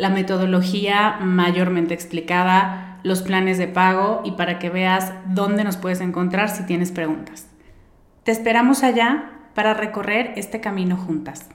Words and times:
la 0.00 0.08
metodología 0.08 1.18
mayormente 1.20 1.92
explicada, 1.92 2.98
los 3.02 3.20
planes 3.20 3.58
de 3.58 3.68
pago 3.68 4.22
y 4.24 4.32
para 4.32 4.58
que 4.58 4.70
veas 4.70 5.12
dónde 5.26 5.62
nos 5.62 5.76
puedes 5.76 6.00
encontrar 6.00 6.48
si 6.48 6.64
tienes 6.64 6.90
preguntas. 6.90 7.46
Te 8.24 8.32
esperamos 8.32 8.82
allá 8.82 9.50
para 9.54 9.74
recorrer 9.74 10.32
este 10.36 10.60
camino 10.60 10.96
juntas. 10.96 11.50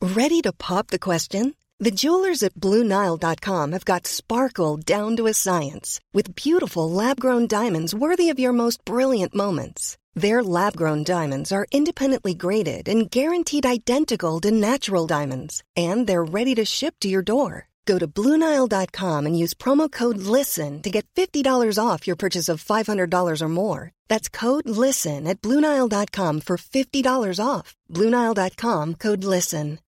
Ready 0.00 0.40
to 0.42 0.52
pop 0.52 0.88
the 0.88 0.98
question? 0.98 1.54
The 1.78 1.90
jewelers 1.90 2.42
at 2.42 2.54
BlueNile.com 2.54 3.72
have 3.72 3.84
got 3.84 4.06
sparkle 4.06 4.78
down 4.78 5.16
to 5.16 5.26
a 5.26 5.34
science 5.34 6.00
with 6.14 6.34
beautiful 6.34 6.90
lab-grown 6.90 7.46
diamonds 7.46 7.94
worthy 7.94 8.30
of 8.30 8.38
your 8.38 8.52
most 8.52 8.84
brilliant 8.86 9.34
moments. 9.34 9.98
Their 10.14 10.44
lab 10.44 10.76
grown 10.76 11.02
diamonds 11.02 11.50
are 11.50 11.66
independently 11.72 12.34
graded 12.34 12.88
and 12.88 13.10
guaranteed 13.10 13.66
identical 13.66 14.40
to 14.42 14.52
natural 14.52 15.08
diamonds, 15.08 15.62
and 15.76 16.06
they're 16.06 16.24
ready 16.24 16.54
to 16.54 16.64
ship 16.64 16.94
to 17.00 17.08
your 17.08 17.22
door. 17.22 17.68
Go 17.84 17.98
to 17.98 18.06
Bluenile.com 18.06 19.26
and 19.26 19.38
use 19.38 19.54
promo 19.54 19.90
code 19.90 20.16
LISTEN 20.16 20.80
to 20.82 20.90
get 20.90 21.06
$50 21.16 21.78
off 21.78 22.06
your 22.06 22.16
purchase 22.16 22.48
of 22.48 22.64
$500 22.64 23.42
or 23.42 23.48
more. 23.48 23.92
That's 24.08 24.28
code 24.28 24.66
LISTEN 24.68 25.26
at 25.26 25.42
Bluenile.com 25.42 26.40
for 26.40 26.56
$50 26.56 27.40
off. 27.44 27.74
Bluenile.com 27.90 28.94
code 28.94 29.24
LISTEN. 29.24 29.80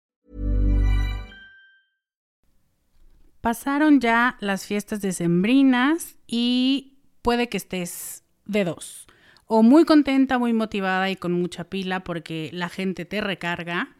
Pasaron 3.41 4.01
ya 4.01 4.35
las 4.41 4.65
fiestas 4.65 4.99
decembrinas 4.99 6.17
y 6.27 6.97
puede 7.21 7.47
que 7.47 7.57
estés 7.57 8.23
de 8.45 8.65
dos. 8.65 9.06
O 9.47 9.63
muy 9.63 9.85
contenta, 9.85 10.37
muy 10.37 10.53
motivada 10.53 11.09
y 11.09 11.15
con 11.15 11.31
mucha 11.31 11.63
pila 11.63 12.03
porque 12.03 12.49
la 12.53 12.69
gente 12.69 13.05
te 13.05 13.21
recarga, 13.21 13.95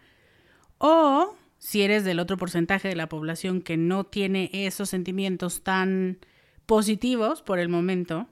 o 0.77 1.35
si 1.57 1.81
eres 1.81 2.03
del 2.03 2.19
otro 2.19 2.37
porcentaje 2.37 2.87
de 2.87 2.95
la 2.95 3.09
población 3.09 3.61
que 3.61 3.77
no 3.77 4.03
tiene 4.03 4.49
esos 4.53 4.89
sentimientos 4.89 5.63
tan 5.63 6.19
positivos 6.65 7.41
por 7.41 7.59
el 7.59 7.69
momento, 7.69 8.27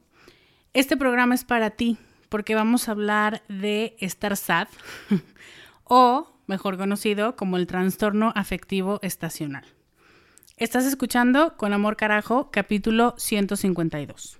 este 0.74 0.98
programa 0.98 1.36
es 1.36 1.46
para 1.46 1.72
ti 1.72 1.98
porque 2.30 2.54
vamos 2.54 2.88
a 2.88 2.92
hablar 2.92 3.44
de 3.48 3.96
estar 4.00 4.36
sad 4.36 4.68
o, 5.86 6.34
mejor 6.48 6.78
conocido 6.78 7.36
como 7.36 7.58
el 7.58 7.66
trastorno 7.66 8.34
afectivo 8.36 9.00
estacional. 9.02 9.64
Estás 10.58 10.86
escuchando 10.86 11.58
Con 11.58 11.74
Amor 11.74 11.98
Carajo, 11.98 12.50
capítulo 12.52 13.16
152. 13.18 14.40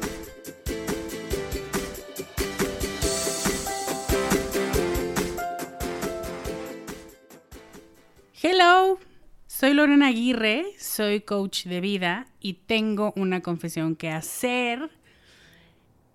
Soy 9.61 9.75
Lorena 9.75 10.07
Aguirre, 10.07 10.65
soy 10.79 11.21
coach 11.21 11.65
de 11.65 11.81
vida 11.81 12.25
y 12.39 12.53
tengo 12.53 13.13
una 13.15 13.41
confesión 13.41 13.95
que 13.95 14.09
hacer. 14.09 14.89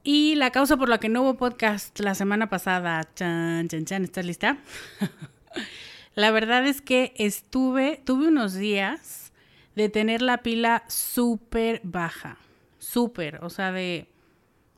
Y 0.02 0.34
la 0.34 0.50
causa 0.50 0.76
por 0.76 0.88
la 0.88 0.98
que 0.98 1.08
no 1.08 1.22
hubo 1.22 1.36
podcast 1.36 2.00
la 2.00 2.16
semana 2.16 2.48
pasada, 2.48 3.08
chan, 3.14 3.68
chan, 3.68 3.84
chan, 3.84 4.02
¿estás 4.02 4.26
lista? 4.26 4.58
la 6.16 6.32
verdad 6.32 6.66
es 6.66 6.82
que 6.82 7.14
estuve, 7.18 8.02
tuve 8.04 8.26
unos 8.26 8.54
días 8.54 9.32
de 9.76 9.90
tener 9.90 10.22
la 10.22 10.38
pila 10.38 10.82
súper 10.88 11.80
baja, 11.84 12.38
súper, 12.80 13.44
o 13.44 13.48
sea, 13.48 13.70
de 13.70 14.08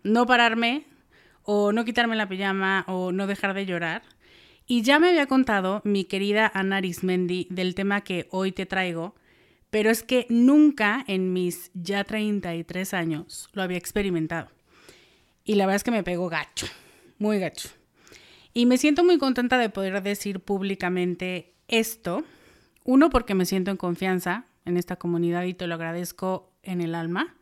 no 0.03 0.27
pararme 0.27 0.85
o 1.43 1.73
no 1.73 1.87
quitarme 1.87 2.17
la 2.17 2.29
pijama 2.29 2.85
o 2.87 3.13
no 3.13 3.27
dejar 3.27 3.55
de 3.55 3.65
llorar. 3.65 4.03
Y 4.71 4.83
ya 4.83 4.99
me 4.99 5.09
había 5.09 5.27
contado 5.27 5.81
mi 5.85 6.05
querida 6.05 6.53
Ana 6.55 6.77
Arismendi 6.77 7.47
del 7.49 7.75
tema 7.75 8.03
que 8.03 8.29
hoy 8.31 8.53
te 8.53 8.67
traigo, 8.67 9.15
pero 9.71 9.89
es 9.89 10.03
que 10.03 10.27
nunca 10.29 11.03
en 11.09 11.33
mis 11.33 11.71
ya 11.73 12.05
33 12.05 12.93
años 12.93 13.49
lo 13.55 13.63
había 13.63 13.79
experimentado. 13.79 14.51
Y 15.43 15.55
la 15.55 15.65
verdad 15.65 15.77
es 15.77 15.85
que 15.85 15.91
me 15.91 16.03
pegó 16.03 16.29
gacho, 16.29 16.67
muy 17.19 17.39
gacho. 17.39 17.71
Y 18.53 18.67
me 18.67 18.77
siento 18.77 19.05
muy 19.05 19.17
contenta 19.17 19.57
de 19.57 19.71
poder 19.71 20.03
decir 20.03 20.41
públicamente 20.41 21.55
esto. 21.67 22.23
Uno, 22.85 23.09
porque 23.09 23.35
me 23.35 23.47
siento 23.47 23.71
en 23.71 23.79
confianza 23.79 24.45
en 24.67 24.77
esta 24.77 24.97
comunidad 24.97 25.45
y 25.45 25.55
te 25.55 25.67
lo 25.67 25.77
agradezco 25.77 26.53
en 26.63 26.83
el 26.83 26.95
alma. 26.95 27.35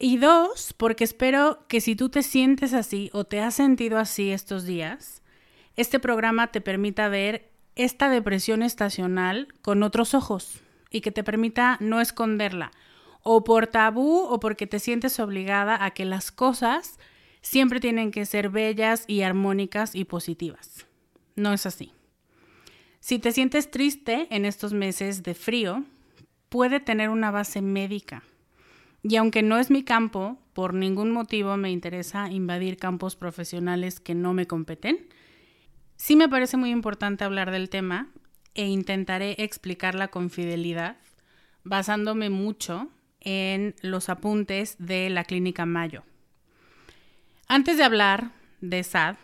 Y 0.00 0.16
dos, 0.16 0.74
porque 0.76 1.04
espero 1.04 1.64
que 1.68 1.80
si 1.80 1.94
tú 1.94 2.08
te 2.08 2.24
sientes 2.24 2.74
así 2.74 3.08
o 3.12 3.22
te 3.22 3.40
has 3.40 3.54
sentido 3.54 3.98
así 3.98 4.30
estos 4.30 4.64
días, 4.64 5.22
este 5.76 5.98
programa 5.98 6.48
te 6.48 6.60
permita 6.60 7.08
ver 7.08 7.50
esta 7.76 8.08
depresión 8.08 8.62
estacional 8.62 9.48
con 9.62 9.82
otros 9.82 10.14
ojos 10.14 10.60
y 10.90 11.00
que 11.00 11.10
te 11.10 11.24
permita 11.24 11.76
no 11.80 12.00
esconderla, 12.00 12.70
o 13.22 13.42
por 13.42 13.66
tabú 13.66 14.20
o 14.20 14.38
porque 14.38 14.66
te 14.66 14.78
sientes 14.78 15.18
obligada 15.18 15.84
a 15.84 15.90
que 15.90 16.04
las 16.04 16.30
cosas 16.30 16.98
siempre 17.40 17.80
tienen 17.80 18.10
que 18.10 18.26
ser 18.26 18.50
bellas 18.50 19.04
y 19.06 19.22
armónicas 19.22 19.94
y 19.94 20.04
positivas. 20.04 20.86
No 21.36 21.52
es 21.52 21.66
así. 21.66 21.92
Si 23.00 23.18
te 23.18 23.32
sientes 23.32 23.70
triste 23.70 24.28
en 24.30 24.44
estos 24.44 24.72
meses 24.72 25.22
de 25.22 25.34
frío, 25.34 25.84
puede 26.48 26.80
tener 26.80 27.10
una 27.10 27.30
base 27.30 27.60
médica. 27.60 28.22
Y 29.02 29.16
aunque 29.16 29.42
no 29.42 29.58
es 29.58 29.70
mi 29.70 29.82
campo, 29.82 30.38
por 30.54 30.72
ningún 30.72 31.10
motivo 31.10 31.56
me 31.56 31.70
interesa 31.70 32.30
invadir 32.30 32.78
campos 32.78 33.16
profesionales 33.16 34.00
que 34.00 34.14
no 34.14 34.32
me 34.32 34.46
competen, 34.46 35.08
Sí 36.04 36.16
me 36.16 36.28
parece 36.28 36.58
muy 36.58 36.68
importante 36.68 37.24
hablar 37.24 37.50
del 37.50 37.70
tema 37.70 38.08
e 38.52 38.66
intentaré 38.66 39.36
explicarla 39.38 40.08
con 40.08 40.28
fidelidad, 40.28 40.98
basándome 41.62 42.28
mucho 42.28 42.90
en 43.20 43.74
los 43.80 44.10
apuntes 44.10 44.76
de 44.78 45.08
la 45.08 45.24
clínica 45.24 45.64
Mayo. 45.64 46.02
Antes 47.48 47.78
de 47.78 47.84
hablar 47.84 48.32
de 48.60 48.84
SAD, 48.84 49.16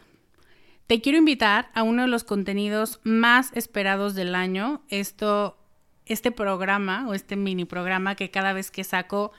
te 0.87 1.03
quiero 1.03 1.19
invitar 1.19 1.69
a 1.75 1.83
uno 1.83 2.01
de 2.01 2.09
los 2.09 2.25
contenidos 2.25 2.99
más 3.03 3.51
esperados 3.55 4.15
del 4.15 4.35
año. 4.35 4.83
Esto, 4.89 5.59
este 6.07 6.33
programa 6.33 7.07
o 7.07 7.13
este 7.13 7.37
mini 7.37 7.67
programa 7.67 8.15
que 8.15 8.31
cada 8.31 8.55
vez 8.55 8.71
que 8.71 8.85
saco 8.85 9.33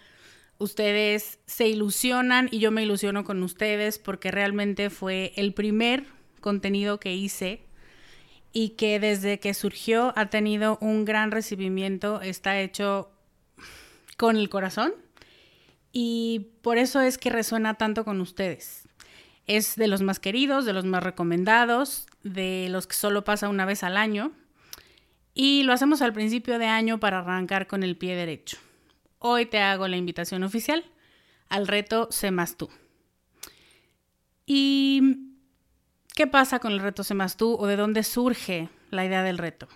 ustedes 0.59 1.39
se 1.47 1.67
ilusionan 1.67 2.49
y 2.51 2.59
yo 2.59 2.69
me 2.69 2.83
ilusiono 2.83 3.23
con 3.23 3.41
ustedes 3.41 3.97
porque 3.97 4.29
realmente 4.29 4.91
fue 4.91 5.33
el 5.37 5.55
primer 5.55 6.20
contenido 6.41 6.99
que 6.99 7.13
hice 7.15 7.63
y 8.53 8.69
que 8.69 8.99
desde 8.99 9.39
que 9.39 9.53
surgió 9.53 10.13
ha 10.15 10.29
tenido 10.29 10.77
un 10.81 11.05
gran 11.05 11.31
recibimiento, 11.31 12.21
está 12.21 12.59
hecho 12.59 13.11
con 14.17 14.35
el 14.35 14.49
corazón 14.49 14.93
y 15.91 16.47
por 16.61 16.77
eso 16.77 17.01
es 17.01 17.17
que 17.17 17.29
resuena 17.29 17.75
tanto 17.75 18.05
con 18.05 18.21
ustedes. 18.21 18.87
Es 19.47 19.75
de 19.75 19.87
los 19.87 20.01
más 20.01 20.19
queridos, 20.19 20.65
de 20.65 20.73
los 20.73 20.85
más 20.85 21.03
recomendados, 21.03 22.07
de 22.23 22.67
los 22.69 22.87
que 22.87 22.95
solo 22.95 23.23
pasa 23.23 23.49
una 23.49 23.65
vez 23.65 23.83
al 23.83 23.97
año 23.97 24.31
y 25.33 25.63
lo 25.63 25.73
hacemos 25.73 26.01
al 26.01 26.13
principio 26.13 26.59
de 26.59 26.67
año 26.67 26.99
para 26.99 27.19
arrancar 27.19 27.67
con 27.67 27.83
el 27.83 27.97
pie 27.97 28.15
derecho. 28.15 28.57
Hoy 29.19 29.45
te 29.45 29.59
hago 29.59 29.87
la 29.87 29.97
invitación 29.97 30.43
oficial 30.43 30.83
al 31.49 31.67
reto 31.67 32.07
Sé 32.11 32.31
más 32.31 32.57
tú. 32.57 32.69
¿Y 34.45 35.30
qué 36.15 36.27
pasa 36.27 36.59
con 36.59 36.71
el 36.71 36.79
reto 36.79 37.03
Sé 37.03 37.13
más 37.13 37.37
tú 37.37 37.55
o 37.59 37.67
de 37.67 37.75
dónde 37.75 38.03
surge 38.03 38.69
la 38.89 39.05
idea 39.05 39.23
del 39.23 39.37
reto? 39.37 39.67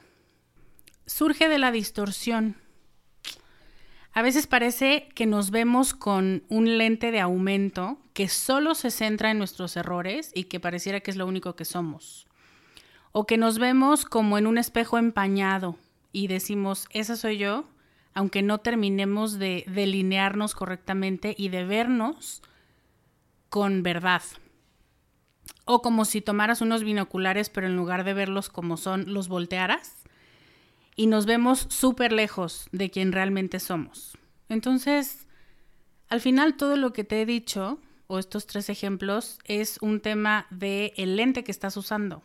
Surge 1.06 1.50
de 1.50 1.60
la 1.60 1.72
distorsión 1.72 2.58
a 4.16 4.22
veces 4.22 4.48
parece 4.48 5.10
que 5.14 5.26
nos 5.26 5.52
vemos 5.52 5.94
con 5.94 6.44
un 6.48 6.78
lente 6.78 7.12
de 7.12 7.20
aumento 7.20 8.00
que 8.14 8.30
solo 8.30 8.74
se 8.74 8.90
centra 8.90 9.30
en 9.30 9.38
nuestros 9.38 9.76
errores 9.76 10.32
y 10.34 10.46
que 10.46 10.62
pareciera 10.62 11.02
que 11.02 11.12
es 11.12 11.18
lo 11.18 11.28
único 11.28 11.58
que 11.58 11.66
somos. 11.66 12.26
O 13.12 13.28
que 13.28 13.36
nos 13.36 13.60
vemos 13.60 14.06
como 14.06 14.38
en 14.38 14.48
un 14.48 14.58
espejo 14.58 14.98
empañado 14.98 15.76
y 16.14 16.28
decimos, 16.28 16.88
esa 16.92 17.18
soy 17.18 17.38
yo, 17.40 17.66
aunque 18.14 18.42
no 18.42 18.60
terminemos 18.60 19.38
de 19.38 19.66
delinearnos 19.68 20.56
correctamente 20.56 21.36
y 21.38 21.50
de 21.50 21.66
vernos 21.66 22.42
con 23.50 23.84
verdad. 23.84 24.22
O 25.66 25.82
como 25.82 26.06
si 26.06 26.22
tomaras 26.22 26.62
unos 26.62 26.84
binoculares, 26.84 27.50
pero 27.50 27.68
en 27.68 27.76
lugar 27.76 28.04
de 28.04 28.14
verlos 28.14 28.50
como 28.50 28.78
son, 28.78 29.14
los 29.14 29.28
voltearas 29.28 30.06
y 30.96 31.08
nos 31.08 31.26
vemos 31.26 31.68
súper 31.70 32.12
lejos 32.12 32.68
de 32.72 32.90
quien 32.90 33.12
realmente 33.12 33.60
somos. 33.60 34.18
Entonces, 34.50 35.28
al 36.10 36.22
final 36.22 36.56
todo 36.56 36.78
lo 36.78 36.94
que 36.94 37.04
te 37.04 37.22
he 37.22 37.26
dicho, 37.26 37.80
o 38.08 38.20
estos 38.20 38.48
tres 38.48 38.70
ejemplos, 38.70 39.40
es 39.46 39.78
un 39.82 40.00
tema 40.00 40.48
de 40.50 40.94
el 40.98 41.16
lente 41.18 41.44
que 41.44 41.52
estás 41.52 41.76
usando, 41.78 42.24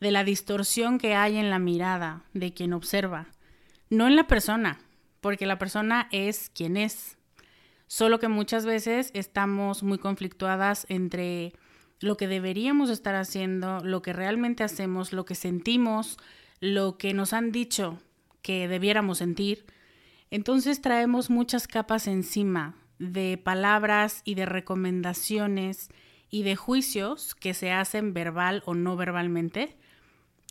de 0.00 0.10
la 0.10 0.24
distorsión 0.24 0.98
que 0.98 1.14
hay 1.14 1.36
en 1.36 1.50
la 1.50 1.58
mirada 1.58 2.24
de 2.32 2.54
quien 2.54 2.72
observa, 2.72 3.26
no 3.90 4.06
en 4.06 4.16
la 4.16 4.26
persona, 4.26 4.80
porque 5.20 5.46
la 5.46 5.58
persona 5.58 6.08
es 6.12 6.50
quien 6.54 6.76
es. 6.76 7.18
Solo 7.86 8.18
que 8.18 8.28
muchas 8.28 8.64
veces 8.64 9.10
estamos 9.12 9.82
muy 9.82 9.98
conflictuadas 9.98 10.86
entre 10.88 11.52
lo 12.02 12.16
que 12.16 12.28
deberíamos 12.28 12.90
estar 12.90 13.14
haciendo, 13.14 13.80
lo 13.80 14.02
que 14.02 14.12
realmente 14.12 14.64
hacemos, 14.64 15.12
lo 15.12 15.24
que 15.24 15.34
sentimos, 15.34 16.18
lo 16.60 16.98
que 16.98 17.14
nos 17.14 17.32
han 17.32 17.52
dicho 17.52 17.98
que 18.42 18.68
debiéramos 18.68 19.18
sentir, 19.18 19.64
entonces 20.30 20.80
traemos 20.80 21.30
muchas 21.30 21.68
capas 21.68 22.06
encima 22.06 22.74
de 22.98 23.38
palabras 23.38 24.22
y 24.24 24.34
de 24.34 24.46
recomendaciones 24.46 25.90
y 26.30 26.42
de 26.42 26.56
juicios 26.56 27.34
que 27.34 27.54
se 27.54 27.70
hacen 27.70 28.14
verbal 28.14 28.62
o 28.64 28.74
no 28.74 28.96
verbalmente, 28.96 29.76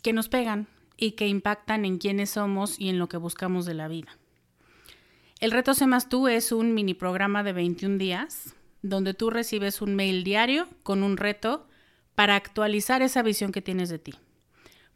que 0.02 0.12
nos 0.12 0.28
pegan 0.28 0.68
y 0.96 1.12
que 1.12 1.28
impactan 1.28 1.84
en 1.84 1.98
quiénes 1.98 2.30
somos 2.30 2.78
y 2.78 2.88
en 2.88 2.98
lo 2.98 3.08
que 3.08 3.16
buscamos 3.16 3.66
de 3.66 3.74
la 3.74 3.88
vida. 3.88 4.16
El 5.40 5.50
reto 5.50 5.74
Se 5.74 5.86
Más 5.86 6.08
Tú 6.08 6.28
es 6.28 6.52
un 6.52 6.72
mini 6.72 6.94
programa 6.94 7.42
de 7.42 7.52
21 7.52 7.98
días 7.98 8.54
donde 8.82 9.14
tú 9.14 9.30
recibes 9.30 9.80
un 9.80 9.94
mail 9.94 10.24
diario 10.24 10.68
con 10.82 11.02
un 11.02 11.16
reto 11.16 11.68
para 12.14 12.36
actualizar 12.36 13.02
esa 13.02 13.22
visión 13.22 13.52
que 13.52 13.62
tienes 13.62 13.88
de 13.88 13.98
ti 13.98 14.14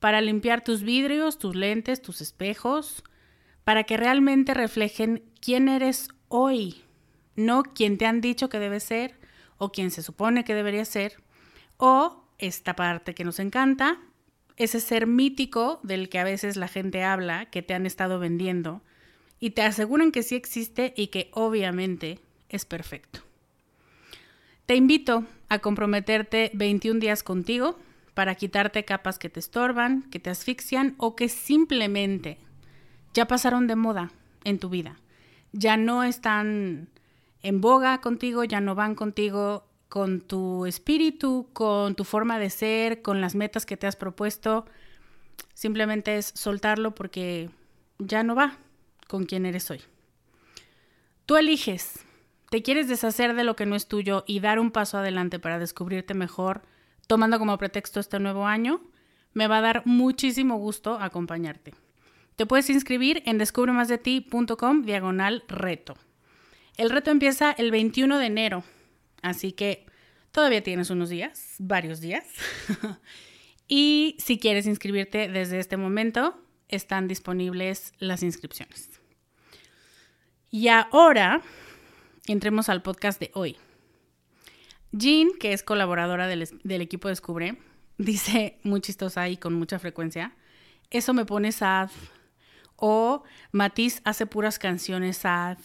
para 0.01 0.21
limpiar 0.21 0.63
tus 0.63 0.83
vidrios, 0.83 1.39
tus 1.39 1.57
lentes, 1.57 2.03
tus 2.03 2.21
espejos, 2.21 3.03
para 3.65 3.85
que 3.85 3.97
realmente 3.97 4.55
reflejen 4.55 5.25
quién 5.41 5.69
eres 5.69 6.09
hoy, 6.29 6.83
no 7.35 7.63
quién 7.63 7.99
te 7.99 8.07
han 8.07 8.21
dicho 8.21 8.49
que 8.49 8.59
debes 8.59 8.85
ser 8.85 9.19
o 9.59 9.73
quién 9.73 9.91
se 9.91 10.03
supone 10.03 10.45
que 10.45 10.55
debería 10.55 10.85
ser, 10.85 11.23
o 11.79 12.25
esta 12.39 12.77
parte 12.77 13.15
que 13.15 13.25
nos 13.25 13.39
encanta, 13.39 13.99
ese 14.57 14.81
ser 14.81 15.07
mítico 15.07 15.81
del 15.83 16.09
que 16.09 16.19
a 16.19 16.25
veces 16.25 16.57
la 16.57 16.69
gente 16.69 17.03
habla, 17.03 17.47
que 17.47 17.63
te 17.63 17.73
han 17.73 17.87
estado 17.87 18.19
vendiendo, 18.19 18.83
y 19.41 19.51
te 19.51 19.63
aseguran 19.63 20.13
que 20.13 20.23
sí 20.23 20.35
existe 20.35 20.93
y 20.97 21.09
que 21.09 21.31
obviamente 21.33 22.21
es 22.49 22.65
perfecto. 22.67 23.26
Te 24.67 24.75
invito 24.75 25.25
a 25.49 25.61
comprometerte 25.61 26.51
21 26.55 26.99
días 26.99 27.23
contigo 27.23 27.79
para 28.15 28.35
quitarte 28.35 28.85
capas 28.85 29.17
que 29.17 29.29
te 29.29 29.39
estorban, 29.39 30.03
que 30.11 30.19
te 30.19 30.29
asfixian 30.29 30.97
o 30.99 31.15
que 31.15 31.29
simplemente 31.29 32.39
ya 33.15 33.29
pasaron 33.29 33.69
de 33.69 33.77
moda 33.77 34.11
en 34.43 34.59
tu 34.59 34.69
vida. 34.69 34.97
Ya 35.53 35.77
no 35.77 36.03
están 36.03 36.89
en 37.43 37.61
boga 37.61 38.01
contigo, 38.01 38.43
ya 38.43 38.61
no 38.61 38.75
van 38.75 38.97
contigo 38.97 39.69
con 39.89 40.21
tu 40.21 40.67
espíritu, 40.67 41.49
con 41.53 41.95
tu 41.95 42.03
forma 42.03 42.41
de 42.41 42.51
ser, 42.51 43.03
con 43.03 43.21
las 43.21 43.37
metas 43.37 43.67
que 43.67 43.77
te 43.77 43.87
has 43.87 43.95
propuesto. 43.95 44.67
Simplemente 45.55 46.17
es 46.17 46.33
soltarlo 46.35 46.93
porque 46.93 47.51
ya 47.99 48.25
no 48.25 48.35
va 48.35 48.59
con 49.07 49.27
quien 49.27 49.47
eres 49.47 49.71
hoy. 49.71 49.81
Tú 51.25 51.37
eliges. 51.37 52.06
¿Te 52.51 52.63
quieres 52.63 52.89
deshacer 52.89 53.35
de 53.35 53.45
lo 53.45 53.57
que 53.57 53.67
no 53.67 53.77
es 53.77 53.89
tuyo 53.89 54.25
y 54.27 54.41
dar 54.41 54.59
un 54.59 54.71
paso 54.71 54.99
adelante 54.99 55.39
para 55.39 55.59
descubrirte 55.59 56.15
mejor? 56.15 56.63
tomando 57.07 57.39
como 57.39 57.59
pretexto 57.59 58.01
este 58.01 58.19
nuevo 58.19 58.47
año, 58.47 58.81
me 59.33 59.47
va 59.47 59.59
a 59.59 59.63
dar 59.63 59.83
muchísimo 59.87 60.57
gusto 60.57 60.95
acompañarte. 60.95 61.75
Te 62.37 62.47
puedes 62.47 62.69
inscribir 62.69 63.23
en 63.27 63.39
descubremasdeti.com 63.39 64.83
diagonal 64.83 65.45
reto. 65.49 65.97
El 66.77 66.91
reto 66.91 67.11
empieza 67.11 67.53
el 67.53 67.71
21 67.71 68.19
de 68.19 68.27
enero, 68.27 68.65
así 69.23 69.53
que 69.53 69.87
todavía 70.33 70.63
tienes 70.63 70.91
unos 70.91 71.09
días, 71.09 71.55
varios 71.59 72.01
días. 72.01 72.25
y 73.69 74.17
si 74.19 74.39
quieres 74.39 74.67
inscribirte 74.67 75.29
desde 75.29 75.59
este 75.59 75.77
momento, 75.77 76.39
están 76.69 77.09
disponibles 77.09 77.95
las 77.99 78.23
inscripciones. 78.23 78.91
Y 80.51 80.69
ahora, 80.69 81.43
entremos 82.33 82.69
al 82.69 82.83
podcast 82.83 83.21
de 83.21 83.31
hoy. 83.35 83.57
Jean, 84.93 85.29
que 85.39 85.53
es 85.53 85.63
colaboradora 85.63 86.27
del, 86.27 86.81
equipo 86.81 87.09
Descubre, 87.09 87.59
dice 87.99 88.59
muy 88.63 88.81
chistosa 88.81 89.29
y 89.29 89.37
con 89.37 89.55
mucha 89.55 89.79
frecuencia, 89.79 90.35
eso 90.91 91.15
me 91.15 91.25
pone 91.25 91.53
sad. 91.53 91.91
O 92.77 93.23
Matiz 93.53 94.01
hace 94.05 94.27
puras 94.27 94.59
canciones 94.59 95.19
sad. 95.19 95.59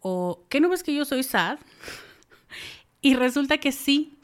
O 0.00 0.44
¿qué 0.48 0.60
no 0.60 0.68
ves 0.68 0.82
que 0.82 0.94
yo 0.94 1.04
soy 1.04 1.22
sad? 1.22 1.58
y 3.00 3.14
resulta 3.14 3.58
que 3.58 3.72
sí, 3.72 4.18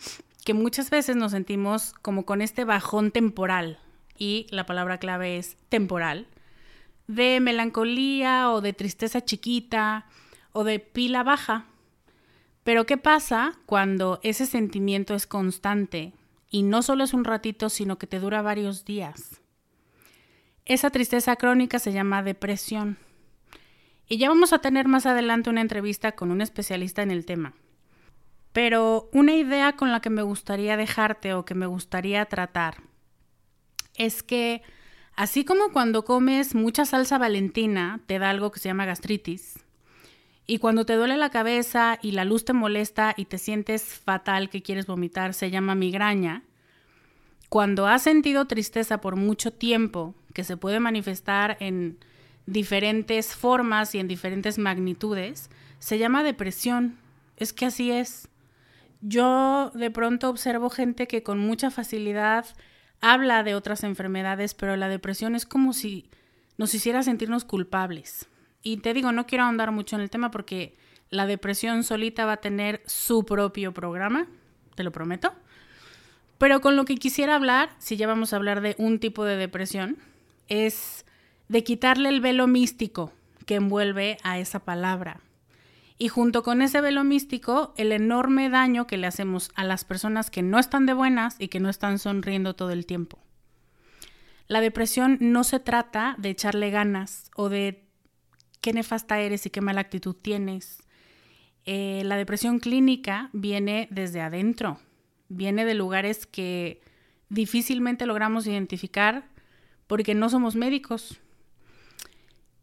que 0.45 0.55
muchas 0.55 0.91
veces 0.91 1.17
nos 1.17 1.33
sentimos 1.33 1.95
como 2.03 2.25
con 2.25 2.43
este 2.43 2.65
bajón 2.65 3.11
temporal. 3.11 3.79
Y 4.17 4.47
la 4.51 4.67
palabra 4.67 4.99
clave 4.99 5.39
es 5.39 5.57
temporal. 5.69 6.27
De 7.07 7.41
melancolía 7.41 8.51
o 8.51 8.61
de 8.61 8.73
tristeza 8.73 9.25
chiquita 9.25 10.07
o 10.53 10.65
de 10.65 10.79
pila 10.79 11.23
baja. 11.23 11.67
Pero 12.65 12.87
¿qué 12.87 12.97
pasa 12.97 13.59
cuando 13.67 14.21
ese 14.23 14.47
sentimiento 14.47 15.15
es 15.15 15.27
constante 15.27 16.13
y 16.51 16.63
no 16.63 16.83
solo 16.83 17.05
es 17.05 17.15
un 17.15 17.25
ratito, 17.25 17.69
sino 17.69 17.99
que 17.99 18.07
te 18.07 18.21
dura 18.21 18.43
varios 18.43 18.85
días? 18.85 19.41
Esa 20.65 20.91
tristeza 20.91 21.37
crónica 21.37 21.79
se 21.79 21.93
llama 21.93 22.23
depresión. 22.23 22.99
Y 24.07 24.19
ya 24.19 24.29
vamos 24.29 24.53
a 24.53 24.59
tener 24.59 24.89
más 24.89 25.07
adelante 25.07 25.51
una 25.51 25.61
entrevista 25.61 26.13
con 26.13 26.31
un 26.31 26.41
especialista 26.41 27.03
en 27.03 27.11
el 27.11 27.25
tema. 27.25 27.55
Pero 28.53 29.09
una 29.13 29.35
idea 29.35 29.75
con 29.75 29.93
la 29.93 30.01
que 30.01 30.11
me 30.11 30.23
gustaría 30.23 30.77
dejarte 30.77 31.35
o 31.35 31.45
que 31.45 31.55
me 31.55 31.67
gustaría 31.67 32.25
tratar 32.27 32.83
es 33.97 34.23
que 34.23 34.63
así 35.17 35.45
como 35.45 35.73
cuando 35.73 36.05
comes 36.05 36.55
mucha 36.55 36.85
salsa 36.85 37.19
valentina 37.19 38.01
te 38.07 38.19
da 38.19 38.31
algo 38.31 38.51
que 38.51 38.61
se 38.61 38.69
llama 38.69 38.87
gastritis, 38.87 39.59
y 40.51 40.59
cuando 40.61 40.87
te 40.87 40.95
duele 40.95 41.19
la 41.19 41.29
cabeza 41.29 41.99
y 42.01 42.13
la 42.13 42.25
luz 42.25 42.47
te 42.47 42.55
molesta 42.55 43.13
y 43.15 43.27
te 43.27 43.37
sientes 43.37 43.83
fatal 43.85 44.49
que 44.49 44.63
quieres 44.63 44.87
vomitar, 44.87 45.35
se 45.35 45.51
llama 45.51 45.75
migraña. 45.75 46.43
Cuando 47.51 47.87
has 47.87 48.03
sentido 48.03 48.47
tristeza 48.47 49.03
por 49.03 49.17
mucho 49.17 49.53
tiempo, 49.53 50.15
que 50.33 50.45
se 50.45 50.57
puede 50.57 50.81
manifestar 50.81 51.59
en 51.61 51.99
diferentes 52.47 53.35
formas 53.37 53.95
y 53.95 53.99
en 53.99 54.09
diferentes 54.09 54.57
magnitudes, 54.57 55.51
se 55.81 55.99
llama 55.99 56.25
depresión. 56.25 56.97
Es 57.37 57.53
que 57.53 57.67
así 57.67 57.91
es. 57.91 58.29
yo 59.03 59.71
de 59.75 59.91
pronto 59.91 60.31
observo 60.31 60.71
gente 60.71 61.07
que 61.07 61.23
con 61.23 61.39
mucha 61.39 61.71
facilidad 61.71 62.47
habla 63.03 63.43
de 63.43 63.55
otras 63.55 63.85
enfermedades, 63.85 64.55
pero 64.55 64.77
la 64.77 64.89
depresión 64.89 65.35
es 65.35 65.45
como 65.45 65.75
si 65.75 66.09
nos 66.57 66.75
hiciera 66.75 67.03
sentirnos 67.03 67.45
culpables. 67.45 68.29
Y 68.69 68.77
te 68.77 68.93
digo, 68.93 69.13
no 69.13 69.27
quiero 69.27 69.45
ahondar 69.45 69.73
mucho 69.73 69.97
en 69.97 70.03
el 70.03 70.11
tema 70.11 70.31
porque 70.31 70.77
la 71.09 71.25
depresión 71.25 71.85
solita 71.85 72.27
va 72.27 72.35
a 72.35 72.41
tener 72.43 72.83
su 72.85 73.25
propio 73.25 73.73
programa, 73.73 74.27
te 74.75 74.85
lo 74.85 74.93
prometo. 74.93 75.33
Pero 76.37 76.61
con 76.61 76.77
lo 76.77 76.85
que 76.85 76.97
quisiera 76.97 77.37
hablar, 77.37 77.71
si 77.79 77.97
ya 77.97 78.07
vamos 78.07 78.35
a 78.35 78.37
hablar 78.37 78.61
de 78.61 78.75
un 78.77 78.99
tipo 78.99 79.25
de 79.25 79.39
depresión, 79.39 79.97
es 80.49 81.07
de 81.49 81.65
quitarle 81.65 82.11
el 82.11 82.21
velo 82.21 82.47
místico 82.47 83.11
que 83.47 83.55
envuelve 83.55 84.19
a 84.23 84.39
esa 84.39 84.59
palabra. 84.59 85.23
Y 85.97 86.09
junto 86.09 86.43
con 86.43 86.61
ese 86.61 86.83
velo 86.83 87.05
místico, 87.05 87.73
el 87.79 87.91
enorme 87.91 88.51
daño 88.51 88.87
que 88.87 88.99
le 88.99 89.07
hacemos 89.07 89.51
a 89.55 89.65
las 89.65 89.87
personas 89.87 90.29
que 90.29 90.43
no 90.43 90.59
están 90.59 90.85
de 90.85 90.93
buenas 90.93 91.37
y 91.39 91.49
que 91.49 91.59
no 91.59 91.71
están 91.71 91.99
sonriendo 91.99 92.55
todo 92.55 92.73
el 92.73 92.85
tiempo. 92.85 93.19
La 94.47 94.61
depresión 94.61 95.17
no 95.21 95.43
se 95.43 95.59
trata 95.59 96.17
de 96.19 96.29
echarle 96.29 96.71
ganas 96.71 97.31
o 97.35 97.49
de 97.49 97.88
qué 98.61 98.73
nefasta 98.73 99.21
eres 99.21 99.47
y 99.47 99.51
qué 99.51 99.61
mala 99.61 99.81
actitud 99.81 100.15
tienes. 100.15 100.83
Eh, 101.65 102.03
la 102.05 102.17
depresión 102.17 102.61
clínica 102.61 103.31
viene 103.33 103.89
desde 103.91 104.21
adentro, 104.21 104.81
viene 105.29 105.65
de 105.65 105.75
lugares 105.75 106.27
que 106.27 106.81
difícilmente 107.29 108.07
logramos 108.07 108.47
identificar 108.47 109.29
porque 109.87 110.15
no 110.15 110.29
somos 110.29 110.57
médicos. 110.57 111.21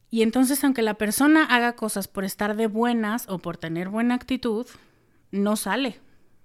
Y 0.10 0.22
entonces, 0.22 0.64
aunque 0.64 0.82
la 0.82 0.94
persona 0.96 1.44
haga 1.44 1.76
cosas 1.76 2.08
por 2.08 2.24
estar 2.24 2.56
de 2.56 2.68
buenas 2.68 3.28
o 3.28 3.40
por 3.40 3.58
tener 3.58 3.90
buena 3.90 4.16
actitud, 4.16 4.66
no 5.32 5.56
sale, 5.56 6.00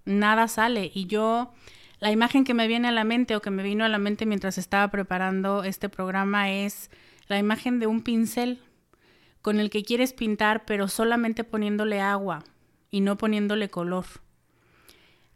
nada 0.05 0.49
sale. 0.49 0.91
Y 0.93 1.07
yo, 1.07 1.53
la 2.01 2.11
imagen 2.11 2.45
que 2.45 2.55
me 2.55 2.67
viene 2.67 2.89
a 2.89 2.93
la 2.93 3.05
mente 3.05 3.37
o 3.37 3.41
que 3.41 3.51
me 3.51 3.63
vino 3.63 3.85
a 3.85 3.89
la 3.89 3.99
mente 3.99 4.27
mientras 4.27 4.59
estaba 4.59 4.91
preparando 4.91 5.63
este 5.65 5.89
programa 5.89 6.51
es 6.51 6.91
la 7.29 7.39
imagen 7.39 7.79
de 7.79 7.87
un 7.87 8.03
pincel 8.03 8.61
con 9.43 9.61
el 9.61 9.71
que 9.71 9.83
quieres 9.83 10.13
pintar, 10.13 10.65
pero 10.65 10.89
solamente 10.89 11.45
poniéndole 11.45 12.01
agua 12.01 12.45
y 12.91 13.01
no 13.01 13.17
poniéndole 13.17 13.71
color. 13.71 14.05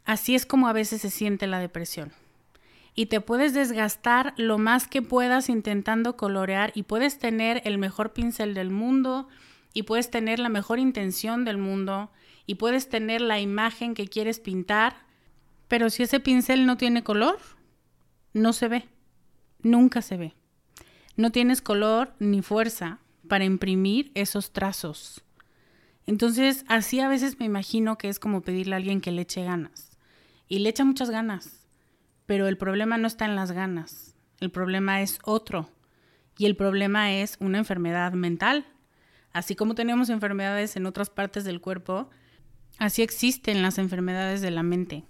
Así 0.03 0.35
es 0.35 0.45
como 0.45 0.67
a 0.67 0.73
veces 0.73 1.01
se 1.01 1.09
siente 1.09 1.47
la 1.47 1.59
depresión. 1.59 2.11
Y 2.93 3.07
te 3.07 3.19
puedes 3.19 3.53
desgastar 3.53 4.33
lo 4.37 4.57
más 4.57 4.87
que 4.87 5.01
puedas 5.01 5.49
intentando 5.49 6.15
colorear 6.15 6.71
y 6.75 6.83
puedes 6.83 7.19
tener 7.19 7.61
el 7.65 7.77
mejor 7.77 8.13
pincel 8.13 8.53
del 8.53 8.69
mundo 8.69 9.27
y 9.73 9.83
puedes 9.83 10.09
tener 10.09 10.39
la 10.39 10.49
mejor 10.49 10.79
intención 10.79 11.43
del 11.43 11.57
mundo 11.57 12.11
y 12.45 12.55
puedes 12.55 12.87
tener 12.87 13.19
la 13.21 13.39
imagen 13.39 13.95
que 13.95 14.07
quieres 14.07 14.39
pintar, 14.39 14.95
pero 15.67 15.89
si 15.89 16.03
ese 16.03 16.19
pincel 16.19 16.65
no 16.65 16.77
tiene 16.77 17.03
color, 17.03 17.37
no 18.33 18.53
se 18.53 18.67
ve, 18.67 18.87
nunca 19.61 20.01
se 20.01 20.15
ve. 20.15 20.33
No 21.17 21.31
tienes 21.31 21.61
color 21.61 22.13
ni 22.19 22.41
fuerza 22.41 22.99
para 23.27 23.45
imprimir 23.45 24.11
esos 24.15 24.51
trazos. 24.51 25.23
Entonces, 26.05 26.65
así 26.67 26.99
a 26.99 27.07
veces 27.07 27.39
me 27.39 27.45
imagino 27.45 27.97
que 27.97 28.09
es 28.09 28.19
como 28.19 28.41
pedirle 28.41 28.75
a 28.75 28.77
alguien 28.77 29.01
que 29.01 29.11
le 29.11 29.23
eche 29.23 29.43
ganas 29.43 29.97
y 30.47 30.59
le 30.59 30.69
echa 30.69 30.85
muchas 30.85 31.09
ganas, 31.09 31.65
pero 32.25 32.47
el 32.47 32.57
problema 32.57 32.97
no 32.97 33.07
está 33.07 33.25
en 33.25 33.35
las 33.35 33.51
ganas, 33.51 34.15
el 34.39 34.51
problema 34.51 35.01
es 35.01 35.19
otro 35.23 35.69
y 36.37 36.45
el 36.45 36.55
problema 36.55 37.13
es 37.13 37.37
una 37.39 37.57
enfermedad 37.57 38.13
mental. 38.13 38.65
Así 39.33 39.55
como 39.55 39.75
tenemos 39.75 40.09
enfermedades 40.09 40.75
en 40.75 40.85
otras 40.85 41.09
partes 41.09 41.43
del 41.43 41.61
cuerpo, 41.61 42.09
así 42.77 43.01
existen 43.01 43.61
las 43.61 43.77
enfermedades 43.77 44.41
de 44.41 44.51
la 44.51 44.63
mente 44.63 45.03